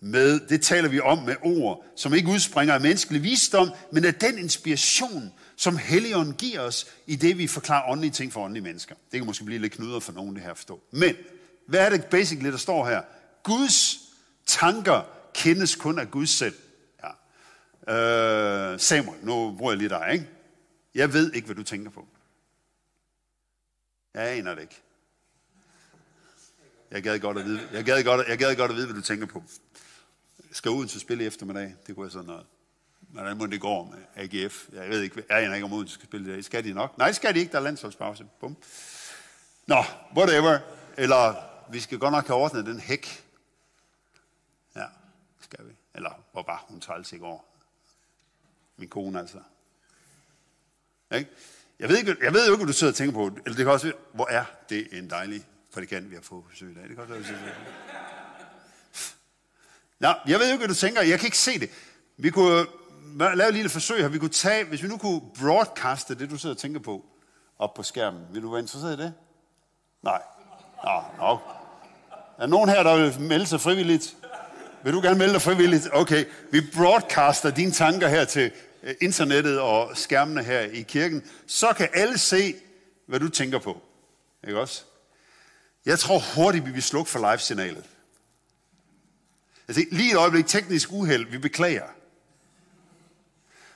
[0.00, 4.14] med, det taler vi om med ord, som ikke udspringer af menneskelig visdom, men af
[4.14, 8.94] den inspiration, som Helligånden giver os i det, vi forklarer åndelige ting for åndelige mennesker.
[9.12, 10.80] Det kan måske blive lidt knudret for nogen, det her at forstå.
[10.90, 11.14] Men,
[11.68, 13.02] hvad er det basically, der står her?
[13.42, 13.98] Guds
[14.46, 15.02] tanker
[15.34, 16.54] kendes kun af Gud selv.
[17.88, 17.94] Ja.
[17.94, 20.26] Øh, Samuel, nu bruger jeg lige dig, ikke?
[20.94, 22.08] Jeg ved ikke, hvad du tænker på.
[24.14, 24.82] Jeg aner det ikke.
[26.90, 29.02] Jeg gad godt at vide, jeg gad godt, jeg gad godt at vide hvad du
[29.02, 29.42] tænker på.
[30.52, 32.46] Skal ud spille i eftermiddag, det kunne jeg sådan noget
[33.12, 34.68] hvordan må det går med AGF.
[34.72, 36.44] Jeg ved ikke, jeg aner ikke, om Odense skal spille det.
[36.44, 36.98] Skal de nok?
[36.98, 37.52] Nej, skal de ikke.
[37.52, 38.26] Der er landsholdspause.
[38.40, 38.56] Bum.
[39.66, 39.84] Nå,
[40.16, 40.58] whatever.
[40.96, 41.34] Eller,
[41.70, 43.24] vi skal godt nok have ordnet den hæk.
[44.76, 44.86] Ja,
[45.40, 45.72] skal vi.
[45.94, 47.56] Eller, hvor var hun træls i går?
[48.76, 49.38] Min kone altså.
[51.14, 51.30] Ikke?
[51.80, 53.26] Jeg ved, ikke, jeg ved jo ikke, hvad du sidder og tænker på.
[53.26, 55.44] Eller det kan også være, hvor er det en dejlig
[55.74, 56.82] prædikant, vi har fået besøg i dag.
[56.82, 57.54] Det kan også være,
[59.98, 61.02] Nå, jeg ved jo ikke, hvad du tænker.
[61.02, 61.70] Jeg kan ikke se det.
[62.16, 62.66] Vi kunne øh,
[63.36, 64.08] lave et lille forsøg her.
[64.08, 67.04] Vi kunne tage, hvis vi nu kunne broadcaste det, du sidder og tænker på,
[67.58, 68.22] op på skærmen.
[68.32, 69.14] Vil du være interesseret i det?
[70.02, 70.22] Nej.
[70.84, 71.38] Nå, nå.
[72.38, 74.16] Er nogen her, der vil melde sig frivilligt?
[74.84, 75.88] Vil du gerne melde dig frivilligt?
[75.92, 78.50] Okay, vi broadcaster dine tanker her til
[78.82, 81.24] Øh, internettet og skærmene her i kirken.
[81.46, 82.54] Så kan alle se,
[83.06, 83.82] hvad du tænker på.
[84.46, 84.82] Ikke også?
[85.86, 87.84] Jeg tror hurtigt, vi vil slukke for live-signalet.
[89.68, 91.86] Altså, lige et øjeblik teknisk uheld, vi beklager.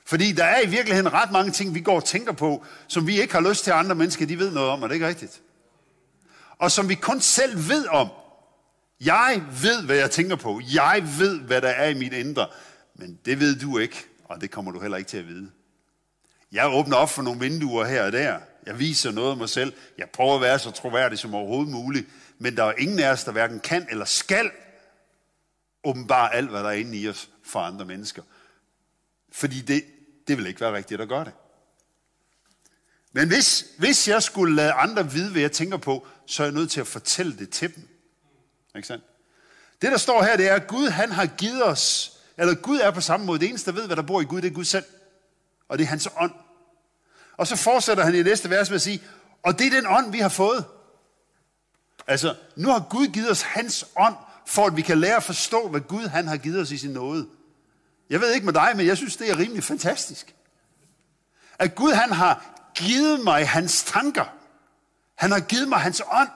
[0.04, 3.20] Fordi der er i virkeligheden ret mange ting, vi går og tænker på, som vi
[3.20, 5.42] ikke har lyst til, at andre mennesker de ved noget om, er det ikke rigtigt?
[6.58, 8.08] Og som vi kun selv ved om.
[9.00, 10.60] Jeg ved, hvad jeg tænker på.
[10.74, 12.48] Jeg ved, hvad der er i mit indre.
[12.94, 15.50] Men det ved du ikke, og det kommer du heller ikke til at vide.
[16.52, 18.40] Jeg åbner op for nogle vinduer her og der.
[18.66, 19.72] Jeg viser noget af mig selv.
[19.98, 22.06] Jeg prøver at være så troværdig som overhovedet muligt.
[22.38, 24.50] Men der er ingen af os, der hverken kan eller skal
[25.84, 28.22] åbenbare alt, hvad der er inde i os for andre mennesker.
[29.32, 29.84] Fordi det,
[30.28, 31.32] det vil ikke være rigtigt at gøre det.
[33.12, 36.54] Men hvis, hvis jeg skulle lade andre vide, hvad jeg tænker på, så er jeg
[36.54, 37.88] nødt til at fortælle det til dem.
[38.76, 39.04] Ikke sandt?
[39.82, 42.90] Det, der står her, det er, at Gud han har givet os, eller Gud er
[42.90, 43.38] på samme måde.
[43.40, 44.84] Det eneste, der ved, hvad der bor i Gud, det er Gud selv.
[45.68, 46.32] Og det er hans ånd.
[47.36, 49.02] Og så fortsætter han i næste vers med at sige,
[49.42, 50.64] og det er den ånd, vi har fået.
[52.06, 54.14] Altså, nu har Gud givet os hans ånd,
[54.46, 56.90] for at vi kan lære at forstå, hvad Gud han har givet os i sin
[56.90, 57.28] nåde.
[58.10, 60.34] Jeg ved ikke med dig, men jeg synes, det er rimelig fantastisk.
[61.58, 62.44] At Gud han har
[62.74, 64.24] givet mig hans tanker.
[65.14, 66.28] Han har givet mig hans ånd.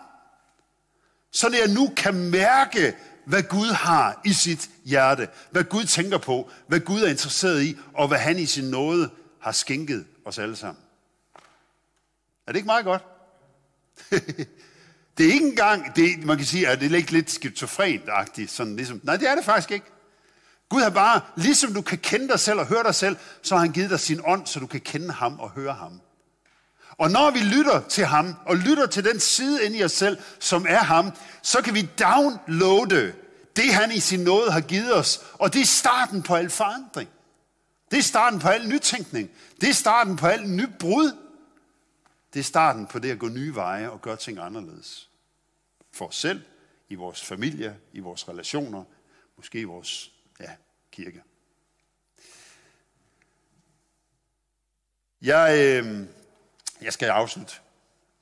[1.32, 2.96] Så jeg nu kan mærke,
[3.30, 5.28] hvad Gud har i sit hjerte.
[5.50, 6.50] Hvad Gud tænker på.
[6.66, 7.76] Hvad Gud er interesseret i.
[7.94, 10.82] Og hvad han i sin nåde har skænket os alle sammen.
[12.46, 13.02] Er det ikke meget godt?
[15.18, 18.50] det er ikke engang, det, man kan sige, at det er ikke lidt skizofrent-agtigt.
[18.50, 19.86] Sådan ligesom, nej, det er det faktisk ikke.
[20.68, 23.60] Gud har bare, ligesom du kan kende dig selv og høre dig selv, så har
[23.60, 26.00] han givet dig sin ånd, så du kan kende ham og høre ham.
[26.98, 30.18] Og når vi lytter til ham, og lytter til den side inde i os selv,
[30.38, 31.12] som er ham,
[31.42, 33.12] så kan vi downloade
[33.56, 35.20] det, han i sin nåde har givet os.
[35.32, 37.10] Og det er starten på al forandring.
[37.90, 39.30] Det er starten på al nytænkning.
[39.60, 41.16] Det er starten på al nybrud.
[42.34, 45.10] Det er starten på det at gå nye veje og gøre ting anderledes.
[45.92, 46.42] For os selv,
[46.88, 48.84] i vores familie, i vores relationer,
[49.36, 50.50] måske i vores ja,
[50.92, 51.22] kirke.
[55.22, 56.06] Jeg, øh,
[56.82, 57.54] jeg skal afslutte.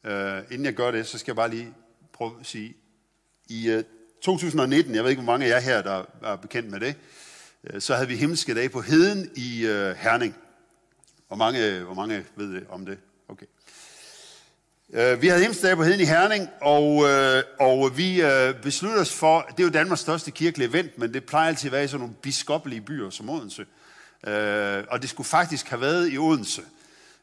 [0.04, 1.74] Øh, inden jeg gør det, så skal jeg bare lige
[2.12, 2.76] prøve at sige,
[3.48, 3.84] i øh,
[4.22, 6.94] 2019, jeg ved ikke, hvor mange af jer her, der er bekendt med det,
[7.64, 10.36] øh, så havde vi himmelske dage på Heden i øh, Herning.
[11.28, 12.98] Hvor mange, øh, hvor mange ved det om det?
[13.28, 13.46] Okay.
[14.92, 19.00] Øh, vi havde himmelske dage på Heden i Herning, og, øh, og vi øh, besluttede
[19.00, 21.84] os for, det er jo Danmarks største kirkelige event, men det plejer altid at være
[21.84, 23.66] i sådan nogle biskoppelige byer som Odense.
[24.26, 26.62] Øh, og det skulle faktisk have været i Odense.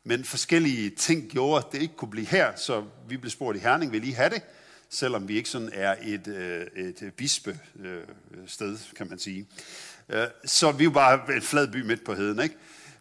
[0.03, 3.61] Men forskellige ting gjorde, at det ikke kunne blive her, så vi blev spurgt i
[3.61, 4.41] Herning, vil I have det?
[4.95, 8.01] Selvom vi ikke sådan er et, øh, et bispe øh,
[8.47, 9.47] sted, kan man sige.
[10.09, 12.55] Øh, så vi var bare et flad by midt på heden, ikke?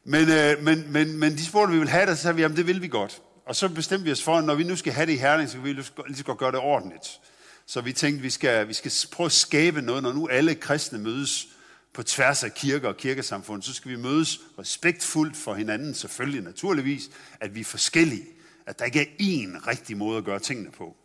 [0.05, 2.43] Men, øh, men, men, men de spurgte, om vi ville have det, så sagde vi,
[2.43, 3.23] jamen det vil vi godt.
[3.47, 5.49] Og så bestemte vi os for, at når vi nu skal have det i Herning,
[5.49, 7.21] så kan vi lige så godt gøre det ordentligt.
[7.67, 10.99] Så vi tænkte, vi skal, vi skal prøve at skabe noget, når nu alle kristne
[10.99, 11.49] mødes
[11.93, 17.11] på tværs af kirker og kirkesamfund, så skal vi mødes respektfuldt for hinanden, selvfølgelig naturligvis,
[17.41, 18.25] at vi er forskellige.
[18.67, 20.97] At der ikke er én rigtig måde at gøre tingene på.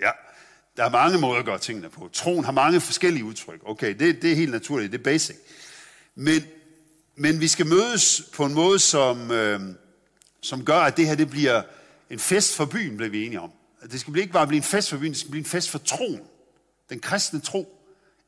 [0.00, 0.10] Ja,
[0.76, 2.10] der er mange måder at gøre tingene på.
[2.12, 3.60] Troen har mange forskellige udtryk.
[3.64, 5.36] Okay, det, det er helt naturligt, det er basic.
[6.14, 6.42] Men,
[7.16, 9.60] men vi skal mødes på en måde, som, øh,
[10.40, 11.62] som gør, at det her det bliver
[12.10, 13.52] en fest for byen, bliver vi enige om.
[13.92, 15.78] Det skal ikke bare blive en fest for byen, det skal blive en fest for
[15.78, 16.20] troen.
[16.90, 17.78] Den kristne tro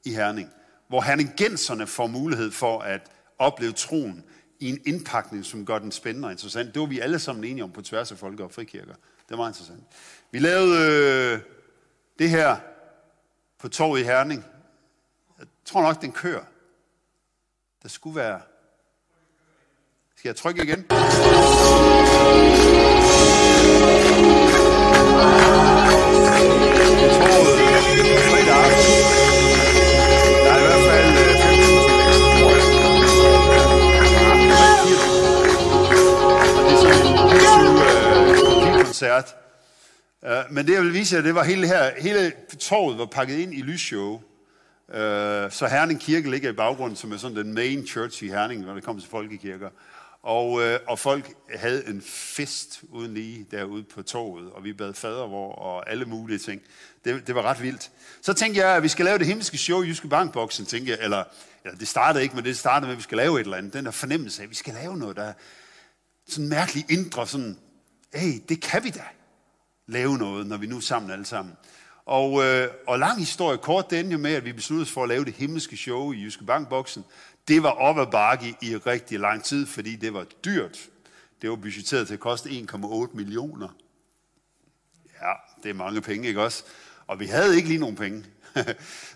[0.04, 0.48] i Herning,
[0.88, 3.00] hvor herningenserne får mulighed for at
[3.38, 4.24] opleve troen
[4.61, 6.74] i en indpakning, som gør den spændende og interessant.
[6.74, 8.94] Det var vi alle sammen enige om på tværs af folke- og frikirker.
[9.28, 9.80] Det var interessant.
[10.33, 11.40] Vi lavede øh,
[12.20, 12.56] det her
[13.59, 14.44] på torvet i Herning.
[15.38, 16.44] Jeg tror nok, den kører.
[17.83, 18.40] Der skulle være...
[20.16, 20.87] Skal jeg trykke igen?
[38.85, 39.37] koncert.
[40.22, 43.38] Uh, men det, jeg vil vise jer, det var hele, her, hele torvet var pakket
[43.38, 44.14] ind i lysshow.
[44.14, 44.94] Uh,
[45.50, 48.74] så Herning Kirke ligger i baggrunden, som er sådan den main church i Herning, når
[48.74, 49.70] det kommer til folkekirker.
[50.22, 54.94] Og, uh, og folk havde en fest uden lige derude på torvet, og vi bad
[54.94, 56.62] fadervor og alle mulige ting.
[57.04, 57.90] Det, det var ret vildt.
[58.22, 60.98] Så tænkte jeg, at vi skal lave det himmelske show i Jyske Bankboksen, tænkte jeg,
[61.02, 61.24] eller,
[61.64, 63.72] eller det startede ikke, men det startede med, at vi skal lave et eller andet.
[63.72, 65.33] Den der fornemmelse af, at vi skal lave noget, der er
[66.28, 67.59] sådan mærkeligt indre, sådan
[68.14, 69.02] hey, det kan vi da
[69.90, 71.55] lave noget, når vi nu er sammen alle sammen.
[72.07, 75.09] Og, øh, og lang historie kort, det endte med, at vi besluttede os for at
[75.09, 77.05] lave det himmelske show i Jyske Bankboksen.
[77.48, 80.79] Det var op ad bakke i rigtig lang tid, fordi det var dyrt.
[81.42, 83.68] Det var budgetteret til at koste 1,8 millioner.
[85.22, 86.64] Ja, det er mange penge, ikke også?
[87.07, 88.24] Og vi havde ikke lige nogen penge.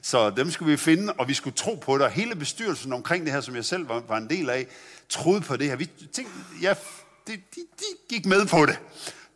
[0.03, 2.05] Så dem skulle vi finde, og vi skulle tro på det.
[2.05, 4.67] Og hele bestyrelsen omkring det her, som jeg selv var, var en del af,
[5.09, 5.77] troede på det her.
[5.77, 6.33] Vi tænkte,
[6.63, 6.75] ja,
[7.27, 8.79] de, de, de gik med på det,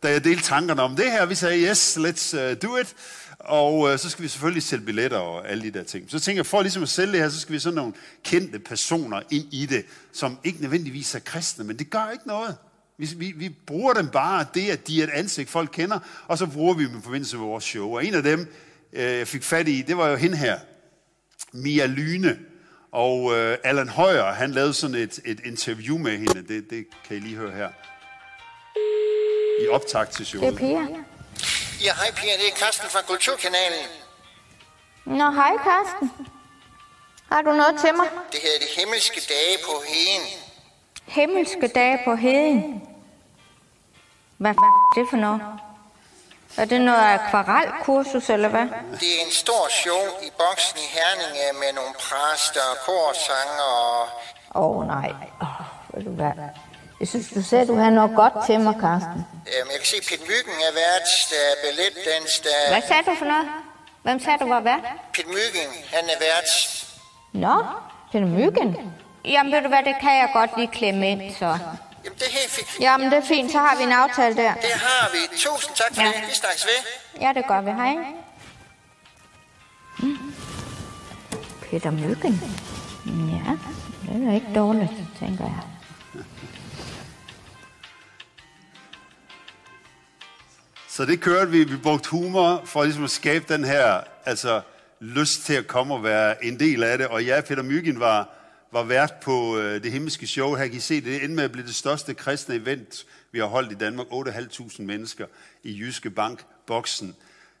[0.03, 1.25] da jeg delte tankerne om det her.
[1.25, 2.95] Vi sagde, yes, let's uh, do it.
[3.39, 6.11] Og øh, så skal vi selvfølgelig sælge billetter og alle de der ting.
[6.11, 8.59] Så tænker jeg, for ligesom at sælge det her, så skal vi sådan nogle kendte
[8.59, 12.55] personer ind i det, som ikke nødvendigvis er kristne, men det gør ikke noget.
[12.97, 16.37] Vi, vi, vi bruger dem bare, det at de er et ansigt, folk kender, og
[16.37, 17.95] så bruger vi dem i forbindelse med vores show.
[17.95, 18.53] Og en af dem,
[18.93, 20.59] øh, jeg fik fat i, det var jo hende her,
[21.53, 22.39] Mia Lyne.
[22.91, 26.47] Og øh, Allan Højer, han lavede sådan et, et interview med hende.
[26.47, 27.69] Det, det kan I lige høre her.
[29.63, 30.53] I optakt til showet.
[30.53, 30.79] Det er Pia.
[31.85, 33.85] Ja, hej Pia, det er Carsten fra Kulturkanalen.
[35.05, 36.11] Nå, hej Karsten.
[37.31, 38.07] Har du noget til mig?
[38.31, 40.27] Det her er de himmelske dage på heden.
[41.05, 42.83] Himmelske dage på heden.
[44.37, 45.41] Hvad f- er det for noget?
[46.57, 48.67] Er det noget akvarelkursus, eller hvad?
[48.99, 54.07] Det er en stor show i boksen i Herning med nogle præster, korsanger og...
[54.55, 55.13] Åh, oh, nej.
[55.41, 55.47] Oh,
[55.95, 56.31] ved du hvad?
[56.99, 59.25] Jeg synes, du sagde, du havde noget godt til mig, Karsten.
[59.47, 62.69] Øhm, jeg kan se, Pete Myggen er vært, der er balletdans, der er...
[62.73, 63.47] Hvad sagde du for noget?
[64.03, 64.83] Hvem sagde du var vært?
[65.13, 66.49] Pete Myggen, han er vært.
[67.33, 67.55] Nå,
[68.13, 68.93] er myggen.
[69.25, 71.45] Jamen, ved du hvad, det kan jeg godt lige klemme ind, så.
[72.05, 72.67] Jamen, det er helt fint.
[72.79, 74.53] Jamen, det er fint, så har vi en aftale der.
[74.53, 75.37] Det har vi.
[75.37, 76.07] Tusind tak for Ja.
[76.07, 76.27] det.
[76.29, 76.79] Vi snakkes ved.
[77.21, 77.71] Ja, det gør vi.
[77.71, 77.95] Hej.
[79.99, 80.33] Mm.
[81.69, 82.41] Peter Myggen.
[83.05, 83.51] Ja,
[84.13, 85.59] det er ikke dårligt, tænker jeg.
[90.99, 91.63] Så det kørte vi.
[91.63, 94.61] Vi brugte humor for ligesom at skabe den her altså,
[94.99, 97.07] lyst til at komme og være en del af det.
[97.07, 98.29] Og jeg, Peter Myggen var,
[98.71, 100.55] var vært på øh, det himmelske show.
[100.55, 103.45] Her kan I se, det endte med at blive det største kristne event, vi har
[103.45, 104.07] holdt i Danmark.
[104.07, 105.25] 8.500 mennesker
[105.63, 107.15] i Jyske Bank boksen,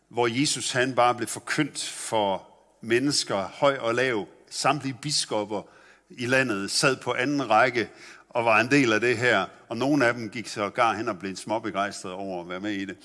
[0.09, 2.43] hvor Jesus han bare blev forkyndt for
[2.81, 4.27] mennesker, høj og lav.
[4.49, 5.61] Samtlige biskopper
[6.09, 7.89] i landet sad på anden række
[8.29, 9.45] og var en del af det her.
[9.69, 12.71] Og nogle af dem gik så gar hen og blev småbegejstrede over at være med
[12.71, 12.97] i øh, det.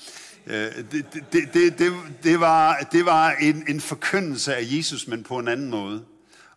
[0.92, 5.38] Det, det, det, det, det var, det var en, en forkyndelse af Jesus, men på
[5.38, 6.04] en anden måde.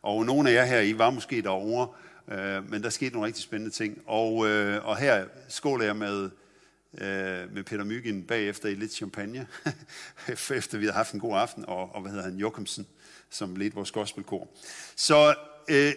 [0.02, 1.88] Og nogle af jer her, I var måske derovre,
[2.32, 4.02] øh, men der skete nogle rigtig spændende ting.
[4.06, 6.24] Og, øh, og her skåler jeg med,
[6.98, 9.48] øh, med Peter Myggen bagefter i lidt champagne,
[10.50, 12.88] efter vi havde haft en god aften, og, og hvad hedder han, Jokumsen,
[13.30, 14.48] som ledte vores gospelkor.
[14.96, 15.36] Så
[15.70, 15.92] øh,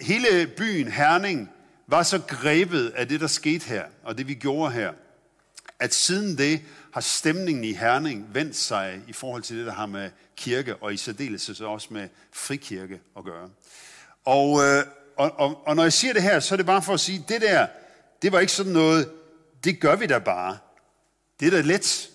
[0.00, 1.50] hele byen Herning
[1.88, 4.92] var så grebet af det, der skete her, og det vi gjorde her,
[5.78, 9.86] at siden det har stemningen i Herning vendt sig i forhold til det, der har
[9.86, 13.50] med kirke, og i særdeleshed så også med frikirke at gøre.
[14.24, 14.84] Og, øh,
[15.16, 17.24] og, og, og når jeg siger det her, så er det bare for at sige,
[17.28, 17.66] det der,
[18.22, 19.10] det var ikke sådan noget,
[19.64, 20.58] det gør vi da bare.
[21.40, 22.10] Det er da let.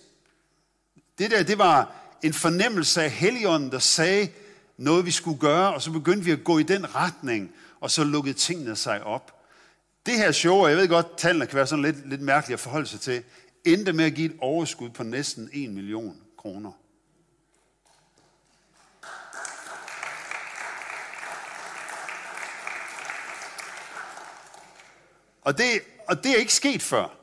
[1.18, 4.28] Det der, det var en fornemmelse af Helligånden, der sagde
[4.76, 8.04] noget, vi skulle gøre, og så begyndte vi at gå i den retning, og så
[8.04, 9.43] lukkede tingene sig op.
[10.06, 12.60] Det her show, og jeg ved godt, tallene kan være sådan lidt, lidt mærkelige at
[12.60, 13.24] forholde sig til,
[13.64, 16.72] endte med at give et overskud på næsten 1 million kroner.
[25.42, 25.66] Og det,
[26.08, 27.16] og det er ikke sket før.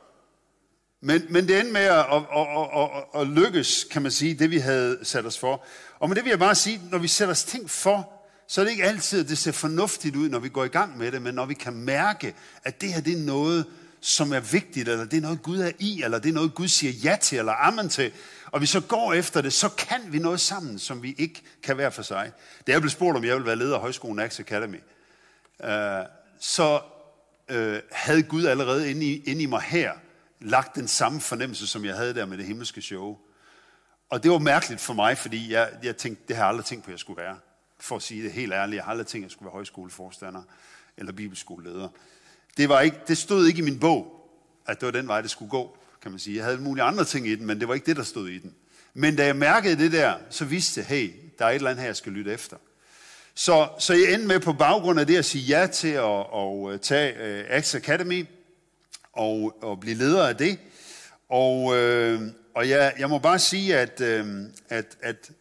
[1.02, 4.52] Men, men det endte med at, at, at, at, at, lykkes, kan man sige, det
[4.52, 5.64] vi havde sat os for.
[6.00, 8.21] Og med det vil jeg bare sige, når vi sætter os ting for,
[8.52, 10.98] så er det ikke altid, at det ser fornuftigt ud, når vi går i gang
[10.98, 13.66] med det, men når vi kan mærke, at det her det er noget,
[14.02, 16.68] som er vigtigt, eller det er noget, Gud er i, eller det er noget, Gud
[16.68, 18.12] siger ja til, eller amen til,
[18.46, 21.78] og vi så går efter det, så kan vi noget sammen, som vi ikke kan
[21.78, 22.32] være for sig.
[22.68, 24.80] Da jeg blev spurgt, om jeg ville være leder af Højskolen Axe Academy,
[25.64, 25.72] øh,
[26.40, 26.82] så
[27.50, 29.92] øh, havde Gud allerede inde i, inde i mig her
[30.40, 33.18] lagt den samme fornemmelse, som jeg havde der med det himmelske show.
[34.10, 36.84] Og det var mærkeligt for mig, fordi jeg, jeg tænkte, det har jeg aldrig tænkt
[36.84, 37.38] på, at jeg skulle være.
[37.82, 40.42] For at sige det helt ærligt, jeg har aldrig tænkt, at jeg skulle være højskoleforstander
[40.98, 41.90] eller bibelskoleleder.
[42.58, 44.30] Det, var ikke, det stod ikke i min bog,
[44.68, 46.36] at det var den vej, det skulle gå, kan man sige.
[46.36, 48.38] Jeg havde mulige andre ting i den, men det var ikke det, der stod i
[48.38, 48.56] den.
[48.94, 51.82] Men da jeg mærkede det der, så vidste jeg, hey, der er et eller andet
[51.82, 52.58] her, jeg skal lytte efter.
[53.34, 56.74] Så, så jeg endte med på baggrund af det at sige ja til at, at
[56.74, 58.26] øh, tage uh, Axe Academy
[59.14, 60.60] og, og blive leder af det.
[61.30, 62.22] Og, øh,
[62.56, 64.26] og jeg, jeg må bare sige, at, øh,
[64.70, 65.32] at, at,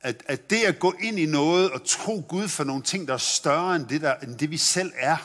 [0.00, 3.14] at, at det at gå ind i noget og tro Gud for nogle ting, der
[3.14, 5.16] er større end det, der, end det vi selv er,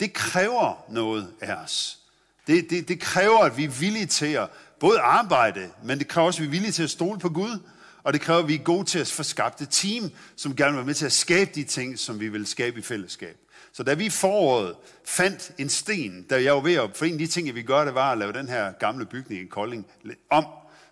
[0.00, 1.98] det kræver noget af os.
[2.46, 4.48] Det, det, det kræver, at vi er villige til at
[4.80, 7.58] både arbejde, men det kræver også, at vi er villige til at stole på Gud,
[8.02, 10.72] og det kræver, at vi er gode til at få skabt et team, som gerne
[10.72, 13.36] vil være med til at skabe de ting, som vi vil skabe i fællesskab.
[13.72, 14.74] Så da vi i foråret
[15.04, 17.84] fandt en sten, da jeg var ved at, for en af de ting, vi gør,
[17.84, 19.86] det var at lave den her gamle bygning i Kolding
[20.30, 20.44] om,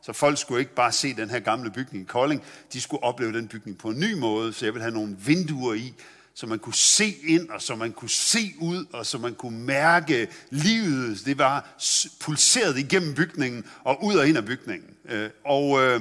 [0.02, 2.42] så folk skulle ikke bare se den her gamle bygning i Kolding,
[2.72, 5.74] de skulle opleve den bygning på en ny måde, så jeg ville have nogle vinduer
[5.74, 5.94] i,
[6.34, 9.58] så man kunne se ind, og så man kunne se ud, og så man kunne
[9.58, 11.22] mærke livet.
[11.24, 11.76] Det var
[12.20, 14.90] pulseret igennem bygningen, og ud og ind af bygningen.
[15.08, 16.00] Øh, og, øh,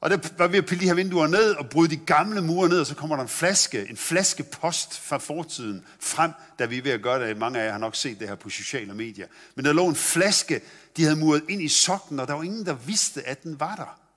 [0.00, 2.68] og der var ved at pille de her vinduer ned og bryde de gamle mure
[2.68, 6.82] ned, og så kommer der en flaske, en flaskepost fra fortiden frem, da vi er
[6.82, 7.36] ved at gøre det.
[7.36, 9.26] Mange af jer har nok set det her på sociale medier.
[9.54, 10.60] Men der lå en flaske,
[10.96, 13.74] de havde muret ind i sokken, og der var ingen, der vidste, at den var
[13.74, 14.07] der.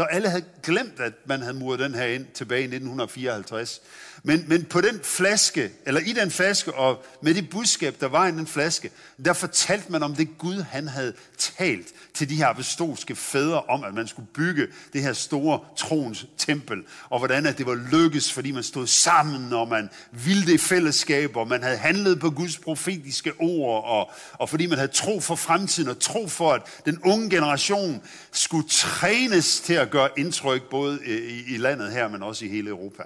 [0.00, 3.80] Så alle havde glemt, at man havde muret den her ind tilbage i 1954.
[4.22, 8.26] Men, men på den flaske, eller i den flaske, og med det budskab, der var
[8.26, 8.90] i den flaske,
[9.24, 13.84] der fortalte man om det Gud, han havde talt til de her apostolske fædre om,
[13.84, 16.78] at man skulle bygge det her store trons tempel,
[17.10, 20.58] og hvordan at det var lykkes, fordi man stod sammen, og man ville det i
[20.58, 25.20] fællesskab, og man havde handlet på Guds profetiske ord, og, og fordi man havde tro
[25.20, 30.62] for fremtiden, og tro for, at den unge generation skulle trænes til at gøre indtryk,
[30.62, 33.02] både øh, i, i landet her, men også i hele Europa.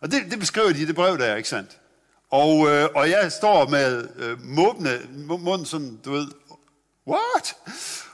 [0.00, 1.78] Og det, det beskriver de i det brev der, ikke sandt?
[2.30, 6.26] Og, øh, og jeg står med øh, måbne, munden sådan, du ved,
[7.08, 7.56] what?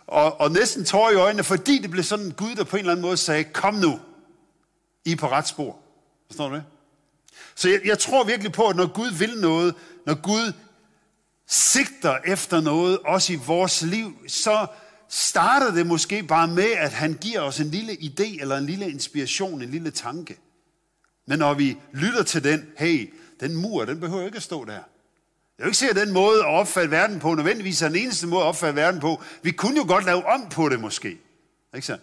[0.06, 2.80] Og, og næsten tår i øjnene, fordi det blev sådan en Gud, der på en
[2.80, 4.00] eller anden måde sagde, kom nu,
[5.04, 5.76] I er på ret spor.
[6.26, 6.64] Forstår du det?
[7.54, 9.74] Så jeg, jeg tror virkelig på, at når Gud vil noget,
[10.06, 10.52] når Gud
[11.46, 14.66] sigter efter noget, også i vores liv, så
[15.09, 18.90] starter det måske bare med, at han giver os en lille idé, eller en lille
[18.90, 20.38] inspiration, en lille tanke.
[21.26, 24.72] Men når vi lytter til den, hey, den mur, den behøver ikke at stå der.
[24.72, 28.26] Jeg vil ikke se, at den måde at opfatte verden på, nødvendigvis er den eneste
[28.26, 29.22] måde at opfatte verden på.
[29.42, 31.18] Vi kunne jo godt lave om på det måske.
[31.74, 32.02] Ikke sandt?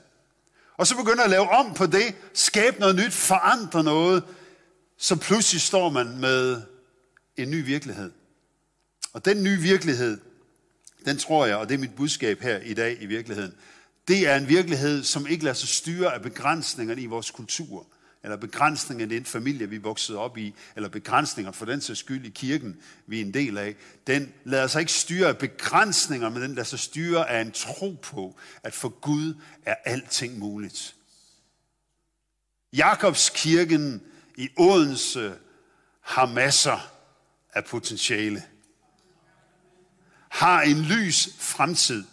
[0.78, 4.24] Og så begynder at lave om på det, skabe noget nyt, forandre noget,
[4.98, 6.62] så pludselig står man med
[7.38, 8.12] en ny virkelighed.
[9.14, 10.18] Og den nye virkelighed,
[11.06, 13.54] den tror jeg, og det er mit budskab her i dag i virkeligheden,
[14.08, 17.88] det er en virkelighed, som ikke lader sig styre af begrænsningerne i vores kultur
[18.26, 22.26] eller begrænsningerne i den familie, vi voksede op i, eller begrænsninger for den sags skyld
[22.26, 23.76] i kirken, vi er en del af,
[24.08, 27.96] den lader sig ikke styre af begrænsninger, men den lader sig styre af en tro
[28.02, 29.34] på, at for Gud
[29.66, 30.96] er alting muligt.
[32.74, 34.02] Jakobskirken
[34.38, 35.34] i Odense
[36.02, 36.92] har masser
[37.54, 38.44] af potentiale.
[40.36, 42.04] Har en lys fremtid.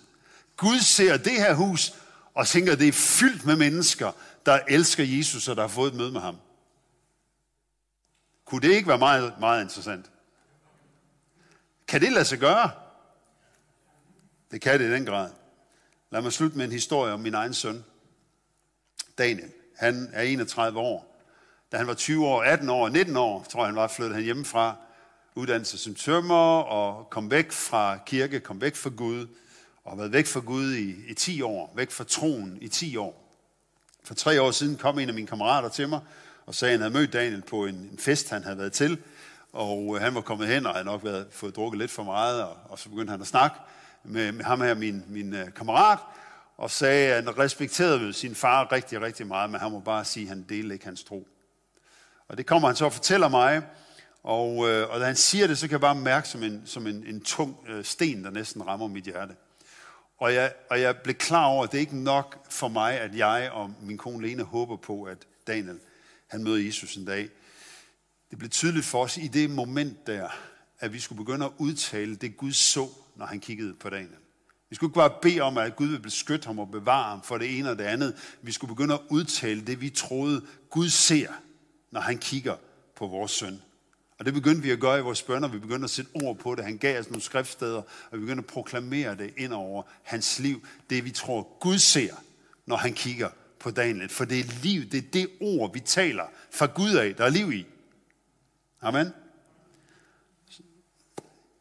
[0.57, 1.95] Gud ser det her hus
[2.35, 4.13] og tænker, at det er fyldt med mennesker,
[4.47, 6.37] der elsker Jesus, og der har fået et møde med ham.
[8.45, 10.11] Kunne det ikke være meget, meget interessant?
[11.89, 12.71] Kan det lade sig gøre?
[14.51, 15.31] Det kan det i den grad.
[16.11, 17.85] Lad mig slutte med en historie om min egen søn,
[19.19, 19.53] Daniel.
[19.77, 21.23] Han er 31 år.
[21.73, 24.25] Da han var 20 år, 18 år, 19 år, tror jeg han var, flyttet han
[24.25, 24.77] hjemmefra,
[25.35, 29.27] uddannelse som tømmer og kom væk fra kirke, kom væk fra Gud,
[29.85, 32.97] og har været væk fra Gud i, i 10 år, væk fra troen i 10
[32.97, 33.23] år.
[34.05, 36.01] For tre år siden kom en af mine kammerater til mig
[36.47, 38.99] og sagde, at han havde mødt Daniel på en, en fest, han havde været til.
[39.53, 42.43] Og øh, han var kommet hen og havde nok været, fået drukket lidt for meget,
[42.43, 43.57] og, og så begyndte han at snakke
[44.05, 45.99] med, med ham her, min, min uh, kammerat,
[46.57, 50.25] og sagde, at han respekterede sin far rigtig, rigtig meget, men han må bare sige,
[50.25, 51.29] at han delte ikke hans tro.
[52.29, 53.63] Og det kommer han så og fortæller mig,
[54.23, 56.87] og, øh, og da han siger det, så kan jeg bare mærke som en, som
[56.87, 59.35] en, en tung øh, sten, der næsten rammer mit hjerte.
[60.19, 63.17] Og jeg, og jeg blev klar over, at det er ikke nok for mig, at
[63.17, 65.79] jeg og min kone Lene håber på, at Daniel
[66.33, 67.29] han møder Jesus en dag.
[68.31, 70.29] Det blev tydeligt for os i det moment der,
[70.81, 74.17] at vi skulle begynde at udtale det, Gud så, når han kiggede på Daniel.
[74.71, 77.39] Vi skulle ikke bare bede om, at Gud vil beskytte ham og bevare ham for
[77.39, 78.37] det ene og det andet.
[78.43, 81.33] Vi skulle begynde at udtale det, vi troede, Gud ser,
[81.91, 82.57] når han kigger
[82.97, 83.63] på vores søn.
[84.23, 85.49] Og det begyndte vi at gøre i vores bønder.
[85.49, 86.65] Vi begyndte at sætte ord på det.
[86.65, 90.67] Han gav os nogle skriftsteder, og vi begyndte at proklamere det ind over hans liv.
[90.91, 92.15] Det vi tror Gud ser,
[92.67, 94.09] når han kigger på Daniel.
[94.09, 97.29] For det er liv, det er det ord, vi taler fra Gud af, der er
[97.29, 97.67] liv i.
[98.81, 99.09] Amen.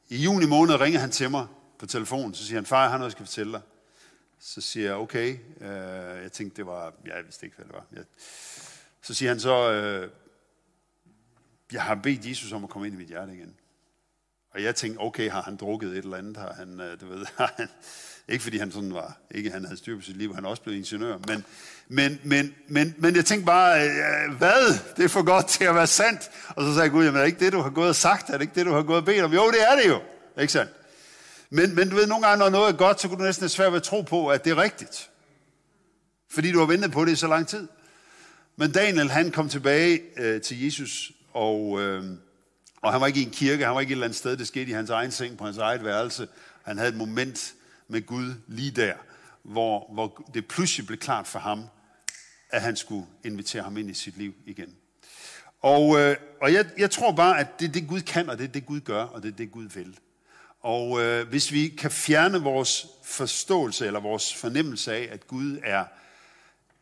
[0.10, 1.48] I juni måned ringer han til mig
[1.80, 3.62] på telefonen, så siger han, far, jeg har noget, jeg skal fortælle dig.
[4.40, 5.38] Så siger jeg, okay.
[5.62, 7.86] Øh, jeg tænkte, det var, ja, jeg vidste ikke, hvad det var.
[7.92, 8.04] Jeg,
[9.02, 10.10] så siger han så, øh,
[11.74, 13.56] jeg har bedt Jesus om at komme ind i mit hjerte igen.
[14.54, 16.38] Og jeg tænkte, okay, har han drukket et eller andet?
[16.38, 17.68] Har han, øh, du ved, har han,
[18.28, 20.64] ikke fordi han sådan var, ikke han havde styr på sit liv, han er også
[20.64, 21.46] blevet ingeniør, men,
[21.88, 24.96] men, men, men, men jeg tænkte bare, øh, hvad?
[24.98, 26.32] Det er for godt til at være sandt.
[26.50, 28.30] Og så sagde jeg, Gud, jamen er det ikke det, du har gået og sagt?
[28.30, 29.34] Er det ikke det, du har gået og bedt om?
[29.34, 30.02] Jo, det er det jo.
[30.42, 30.72] Ikke sandt?
[31.50, 33.50] Men, men du ved, nogle gange, når noget er godt, så kunne du næsten have
[33.50, 35.10] svært ved at tro på, at det er rigtigt.
[36.30, 37.68] Fordi du har ventet på det i så lang tid.
[38.56, 42.04] Men Daniel, han kom tilbage øh, til Jesus og, øh,
[42.82, 44.48] og han var ikke i en kirke, han var ikke et eller andet sted, det
[44.48, 46.28] skete i hans egen seng på hans eget værelse.
[46.64, 47.54] Han havde et moment
[47.88, 48.94] med Gud lige der,
[49.44, 51.64] hvor, hvor det pludselig blev klart for ham,
[52.50, 54.76] at han skulle invitere ham ind i sit liv igen.
[55.62, 58.44] Og, øh, og jeg, jeg tror bare, at det er det, Gud kan, og det
[58.44, 60.00] er det, Gud gør, og det er det, Gud vil.
[60.62, 65.86] Og øh, hvis vi kan fjerne vores forståelse eller vores fornemmelse af, at Gud er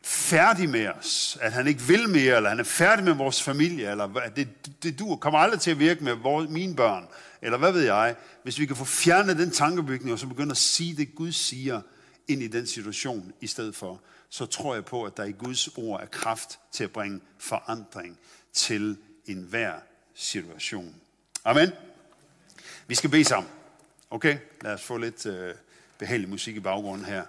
[0.02, 3.90] færdig med os, at han ikke vil mere, eller han er færdig med vores familie,
[3.90, 4.48] eller det,
[4.82, 7.06] det du kommer aldrig til at virke med vores, mine børn,
[7.42, 10.56] eller hvad ved jeg, hvis vi kan få fjernet den tankebygning, og så begynde at
[10.56, 11.80] sige det, Gud siger,
[12.28, 15.68] ind i den situation i stedet for, så tror jeg på, at der i Guds
[15.68, 18.18] ord er kraft til at bringe forandring
[18.52, 18.96] til
[19.26, 19.74] enhver
[20.14, 20.94] situation.
[21.44, 21.70] Amen.
[22.86, 23.52] Vi skal bede sammen.
[24.10, 24.38] Okay?
[24.62, 25.54] Lad os få lidt øh,
[25.98, 27.24] behagelig musik i baggrunden her.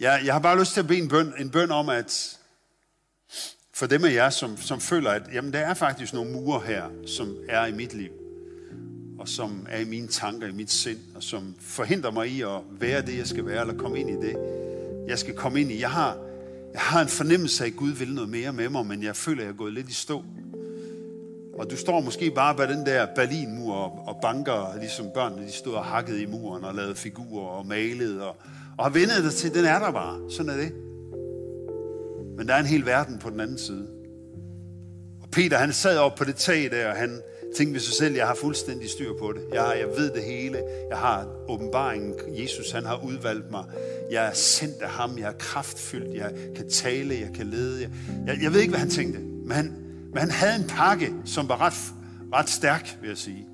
[0.00, 2.38] Jeg, jeg har bare lyst til at bede en bøn, en bøn om, at
[3.74, 6.84] for dem af jer, som, som føler, at jamen, der er faktisk nogle mure her,
[7.06, 8.10] som er i mit liv,
[9.18, 12.60] og som er i mine tanker, i mit sind, og som forhindrer mig i at
[12.70, 14.36] være det, jeg skal være, eller komme ind i det,
[15.08, 15.80] jeg skal komme ind i.
[15.80, 16.16] Jeg har,
[16.72, 19.40] jeg har en fornemmelse af, at Gud vil noget mere med mig, men jeg føler,
[19.40, 20.24] at jeg er gået lidt i stå.
[21.58, 25.52] Og du står måske bare bag den der Berlinmur og, og banker, ligesom børnene, de
[25.52, 28.36] stod og hakkede i muren og lavede figurer og malede og,
[28.78, 30.30] og har vendet dig til, den er der bare.
[30.30, 30.72] Sådan er det.
[32.36, 33.88] Men der er en hel verden på den anden side.
[35.22, 37.20] Og Peter, han sad op på det tag der, og han
[37.56, 39.42] tænkte ved sig selv, jeg har fuldstændig styr på det.
[39.52, 40.62] Jeg, jeg ved det hele.
[40.90, 42.14] Jeg har åbenbaringen.
[42.28, 43.64] Jesus, han har udvalgt mig.
[44.10, 45.18] Jeg er sendt af ham.
[45.18, 46.14] Jeg er kraftfyldt.
[46.14, 47.14] Jeg kan tale.
[47.14, 47.80] Jeg kan lede.
[47.80, 47.90] Jeg,
[48.26, 49.18] jeg, jeg ved ikke, hvad han tænkte.
[49.20, 49.74] Men han,
[50.12, 51.94] men han havde en pakke, som var ret,
[52.32, 53.48] ret stærk, vil jeg sige.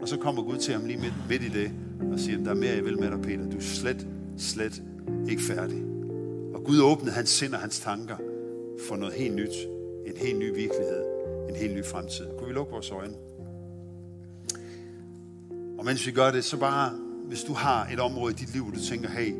[0.00, 1.70] Og så kommer Gud til ham lige midt, midt i det,
[2.12, 3.50] og siger, der er mere, jeg vil med dig, Peter.
[3.50, 4.06] Du er slet,
[4.38, 4.82] slet
[5.28, 5.82] ikke færdig.
[6.54, 8.16] Og Gud åbnede hans sind og hans tanker
[8.88, 9.54] for noget helt nyt.
[10.06, 11.04] En helt ny virkelighed.
[11.48, 12.26] En helt ny fremtid.
[12.38, 13.14] Kunne vi lukke vores øjne?
[15.78, 16.92] Og mens vi gør det, så bare,
[17.28, 19.34] hvis du har et område i dit liv, hvor du tænker, hey,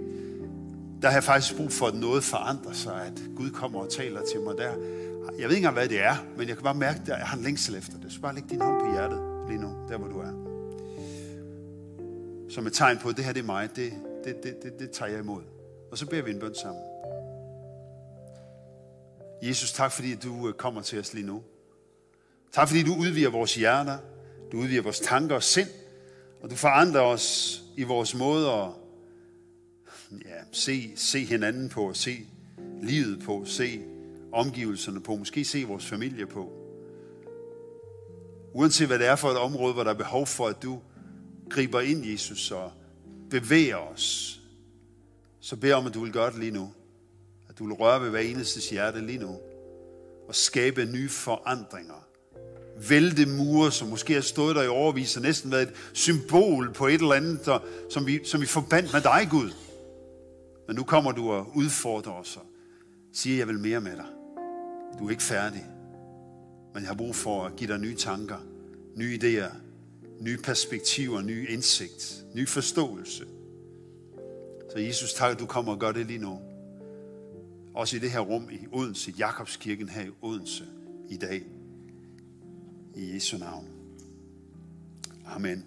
[1.03, 4.21] der har jeg faktisk brug for, at noget forandrer sig, at Gud kommer og taler
[4.33, 4.73] til mig der.
[5.39, 7.37] Jeg ved ikke engang, hvad det er, men jeg kan bare mærke, at jeg har
[7.37, 8.13] en længsel efter det.
[8.13, 10.33] Så bare læg din hånd på hjertet lige nu, der hvor du er.
[12.49, 13.93] Som et tegn på, at det her det er mig, det,
[14.27, 15.43] det, det, det, det tager jeg imod.
[15.91, 16.83] Og så beder vi en bøn sammen.
[19.43, 21.43] Jesus, tak fordi du øh, kommer til os lige nu.
[22.53, 23.99] Tak fordi du udvider vores hjerter,
[24.53, 25.69] du udvider vores tanker og sind,
[26.43, 28.69] og du forandrer os i vores måde at
[30.13, 32.17] ja, se, se hinanden på, se
[32.83, 33.83] livet på, se
[34.33, 36.53] omgivelserne på, måske se vores familie på.
[38.53, 40.81] Uanset hvad det er for et område, hvor der er behov for, at du
[41.51, 42.73] griber ind, Jesus, og
[43.31, 44.41] bevæger os,
[45.41, 46.73] så beder om, at du vil gøre det lige nu.
[47.49, 49.39] At du vil røre ved hver eneste hjerte lige nu.
[50.29, 52.07] Og skabe nye forandringer.
[52.89, 56.87] Vælte mure, som måske har stået der i overvis, og næsten været et symbol på
[56.87, 57.59] et eller andet, der,
[57.91, 59.51] som, vi, som vi forbandt med dig, Gud.
[60.67, 62.43] Men nu kommer du og udfordrer os og
[63.13, 64.07] siger, jeg vil mere med dig.
[64.99, 65.67] Du er ikke færdig.
[66.75, 68.39] Men jeg har brug for at give dig nye tanker,
[68.97, 69.66] nye idéer,
[70.21, 73.25] nye perspektiver, ny indsigt, ny forståelse.
[74.73, 76.41] Så Jesus, tak, at du kommer og gør det lige nu.
[77.75, 80.65] Også i det her rum i Odense, Jakobskirken her i Odense
[81.09, 81.43] i dag.
[82.95, 83.69] I Jesu navn.
[85.27, 85.65] Amen.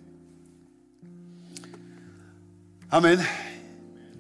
[2.92, 3.18] Amen.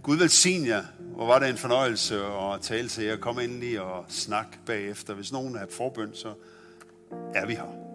[0.04, 0.84] Gud velsigne jer.
[1.16, 3.18] Hvor var det en fornøjelse at tale til jer.
[3.18, 5.14] Kom endelig og snak bagefter.
[5.14, 6.34] Hvis nogen er forbøn, så
[7.36, 7.89] er vi her.